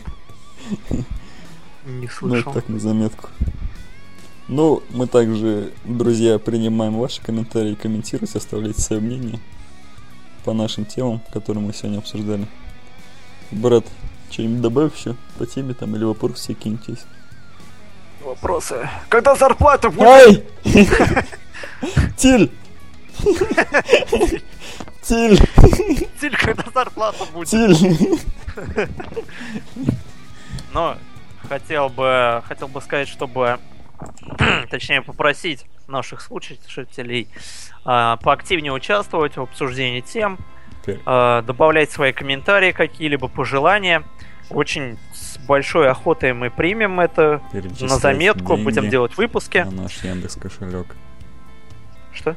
Ну, 1.86 2.04
это 2.06 2.14
слышал. 2.14 2.54
так 2.54 2.70
на 2.70 2.80
заметку. 2.80 3.30
Ну, 4.52 4.84
мы 4.90 5.08
также, 5.08 5.72
друзья, 5.86 6.38
принимаем 6.38 7.00
ваши 7.00 7.22
комментарии, 7.22 7.74
комментируйте, 7.74 8.38
оставляйте 8.38 8.82
свое 8.82 9.02
мнение 9.02 9.40
по 10.44 10.52
нашим 10.52 10.84
темам, 10.84 11.22
которые 11.32 11.64
мы 11.64 11.72
сегодня 11.72 12.00
обсуждали. 12.00 12.46
Брат, 13.52 13.86
что-нибудь 14.30 14.60
добавь 14.60 14.98
еще 14.98 15.16
по 15.38 15.46
теме 15.46 15.74
там 15.74 15.96
или 15.96 16.04
вопросы 16.04 16.54
какие-нибудь 16.54 16.86
есть? 16.90 17.06
Вопросы. 18.26 18.90
Когда 19.08 19.36
зарплата 19.36 19.90
будет? 19.90 20.02
Ай! 20.06 20.44
Тиль! 22.18 22.52
Тиль! 25.02 25.40
Тиль, 26.20 26.36
когда 26.36 26.66
зарплата 26.74 27.24
будет? 27.34 27.48
Тиль! 27.48 28.20
Но 30.74 30.98
хотел 31.48 31.88
бы, 31.88 32.44
хотел 32.46 32.68
бы 32.68 32.82
сказать, 32.82 33.08
чтобы, 33.08 33.58
точнее, 34.70 35.02
попросить 35.02 35.66
наших 35.88 36.22
слушателей 36.22 37.28
а, 37.86 38.18
поактивнее 38.18 38.72
участвовать 38.72 39.38
в 39.38 39.42
обсуждении 39.42 40.02
тем, 40.02 40.38
а, 41.06 41.42
добавлять 41.42 41.92
свои 41.92 42.12
комментарии, 42.12 42.72
какие-либо 42.72 43.28
пожелания. 43.28 44.04
Очень 44.50 44.98
с 45.14 45.38
большой 45.38 45.90
охотой 45.90 46.34
мы 46.34 46.50
примем 46.50 47.00
это 47.00 47.42
на 47.54 47.88
заметку, 47.88 48.58
будем 48.58 48.90
делать 48.90 49.16
выпуски. 49.18 49.60
На 49.60 49.84
наш 49.84 50.04
Яндекс 50.04 50.36
кошелек. 50.36 50.96
Что? 52.14 52.36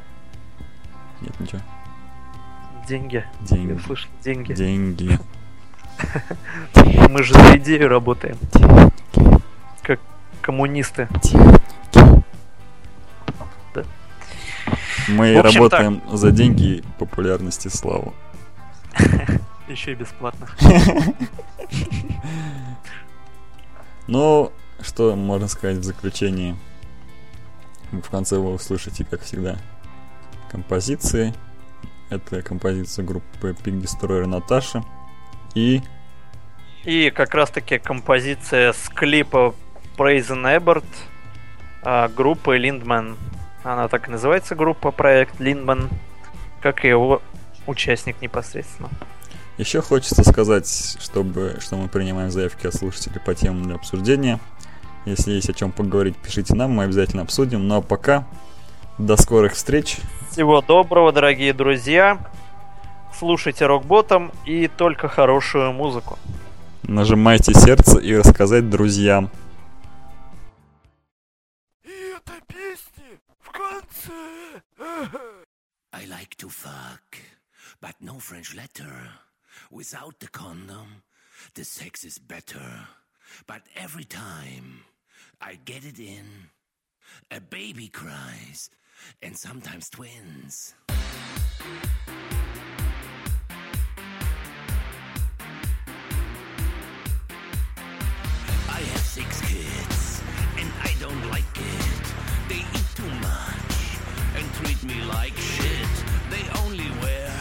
Нет, 1.21 1.39
ничего. 1.41 1.61
Деньги. 2.87 3.25
Я 3.41 3.47
Деньги. 3.47 3.81
слышал, 3.81 4.11
деньги. 4.23 4.53
Деньги. 4.53 5.19
Мы 7.11 7.23
же 7.23 7.35
за 7.35 7.57
идею 7.57 7.89
работаем. 7.89 8.37
Как 9.83 10.01
коммунисты. 10.41 11.09
Мы 15.09 15.35
В 15.35 15.39
общем, 15.45 15.61
работаем 15.61 16.03
за 16.13 16.31
деньги, 16.31 16.83
популярность 16.99 17.67
и 17.67 17.69
славу. 17.69 18.15
Еще 19.69 19.93
и 19.93 19.95
бесплатно. 19.95 20.49
Ну, 24.07 24.53
что 24.83 25.17
можно 25.17 25.49
сказать 25.49 25.79
в 25.79 25.83
заключении? 25.83 26.55
В 27.91 28.11
конце 28.11 28.37
вы 28.37 28.53
услышите, 28.53 29.03
как 29.03 29.23
всегда, 29.23 29.57
композиции. 30.51 31.33
Это 32.11 32.43
композиция 32.43 33.03
группы 33.03 33.57
Pig 33.65 33.81
Destroyer 33.81 34.27
Наташи. 34.27 34.83
И 35.55 35.81
И 36.85 37.11
как 37.11 37.35
раз 37.35 37.51
таки 37.51 37.79
композиция 37.79 38.75
с 38.75 38.91
клипа 38.91 39.55
Ebert 39.97 40.85
а, 41.83 42.09
группы 42.09 42.59
Lindman. 42.59 43.17
Она 43.63 43.89
так 43.89 44.09
и 44.09 44.11
называется 44.11 44.55
группа, 44.55 44.91
проект 44.91 45.41
Lindman, 45.41 45.91
как 46.61 46.85
и 46.85 46.89
его 46.89 47.23
участник 47.67 48.21
непосредственно. 48.21 48.89
еще 49.59 49.81
хочется 49.81 50.23
сказать, 50.25 50.97
чтобы, 51.01 51.59
что 51.61 51.77
мы 51.77 51.89
принимаем 51.89 52.31
заявки 52.31 52.67
от 52.67 52.75
слушателей 52.75 53.21
по 53.21 53.35
темам 53.35 53.65
для 53.65 53.77
обсуждения. 53.77 54.41
Если 55.05 55.33
есть 55.33 55.51
о 55.51 55.53
чем 55.53 55.73
поговорить, 55.73 56.17
пишите 56.17 56.55
нам, 56.55 56.73
мы 56.73 56.85
обязательно 56.85 57.23
обсудим. 57.23 57.69
Ну 57.69 57.77
а 57.77 57.81
пока, 57.83 58.27
до 58.99 59.17
скорых 59.17 59.53
встреч. 59.53 59.99
Всего 60.31 60.61
доброго, 60.63 61.13
дорогие 61.13 61.53
друзья. 61.53 62.19
Слушайте 63.19 63.67
рок-ботом 63.67 64.33
и 64.45 64.69
только 64.69 65.09
хорошую 65.09 65.73
музыку. 65.73 66.19
Нажимайте 66.83 67.55
сердце 67.55 67.99
и 67.99 68.17
рассказать 68.17 68.69
друзьям. 68.69 69.31
I 75.93 76.05
like 76.07 76.37
to 76.37 76.49
fuck, 76.49 77.19
but 77.81 77.95
no 78.01 78.19
French 78.19 78.55
letter. 78.55 79.11
Without 79.71 80.19
the 80.21 80.29
condom, 80.29 81.03
the 81.55 81.65
sex 81.65 82.05
is 82.05 82.19
better. 82.19 82.89
But 83.47 83.63
every 83.77 84.05
time 84.05 84.85
I 85.41 85.57
get 85.65 85.85
it 85.85 85.99
in, 85.99 86.51
a 87.31 87.41
baby 87.41 87.89
cries, 87.89 88.71
and 89.23 89.37
sometimes 89.37 89.91
twins. 89.91 90.75
I 98.69 98.81
have 98.81 99.01
six 99.01 99.41
kids, 99.43 99.54
me 104.87 105.03
like 105.05 105.37
shit. 105.37 105.95
They 106.31 106.45
only 106.63 106.89
wear 107.01 107.33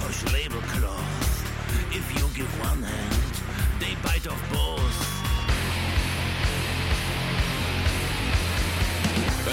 push 0.00 0.24
label 0.32 0.60
cloth. 0.74 1.94
If 1.94 2.06
you 2.16 2.26
give 2.34 2.50
one 2.60 2.82
hand, 2.82 3.34
they 3.80 3.94
bite 4.02 4.26
off 4.26 4.42
both. 4.52 4.98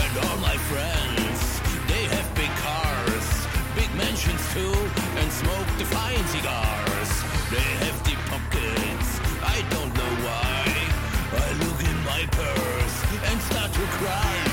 And 0.02 0.14
all 0.26 0.38
my 0.38 0.58
friends, 0.72 1.40
they 1.88 2.04
have 2.16 2.28
big 2.36 2.54
cars, 2.68 3.28
big 3.76 3.92
mansions 3.96 4.44
too, 4.54 4.74
and 5.20 5.32
smoke 5.32 5.68
fine 5.94 6.26
cigars. 6.34 7.12
They 7.52 7.70
have 7.84 7.98
deep 8.04 8.22
pockets, 8.32 9.10
I 9.56 9.58
don't 9.74 9.94
know 10.00 10.14
why. 10.26 10.62
I 11.46 11.50
look 11.64 11.80
in 11.92 11.98
my 12.12 12.22
purse 12.32 12.98
and 13.30 13.42
start 13.42 13.72
to 13.74 13.86
cry. 14.00 14.53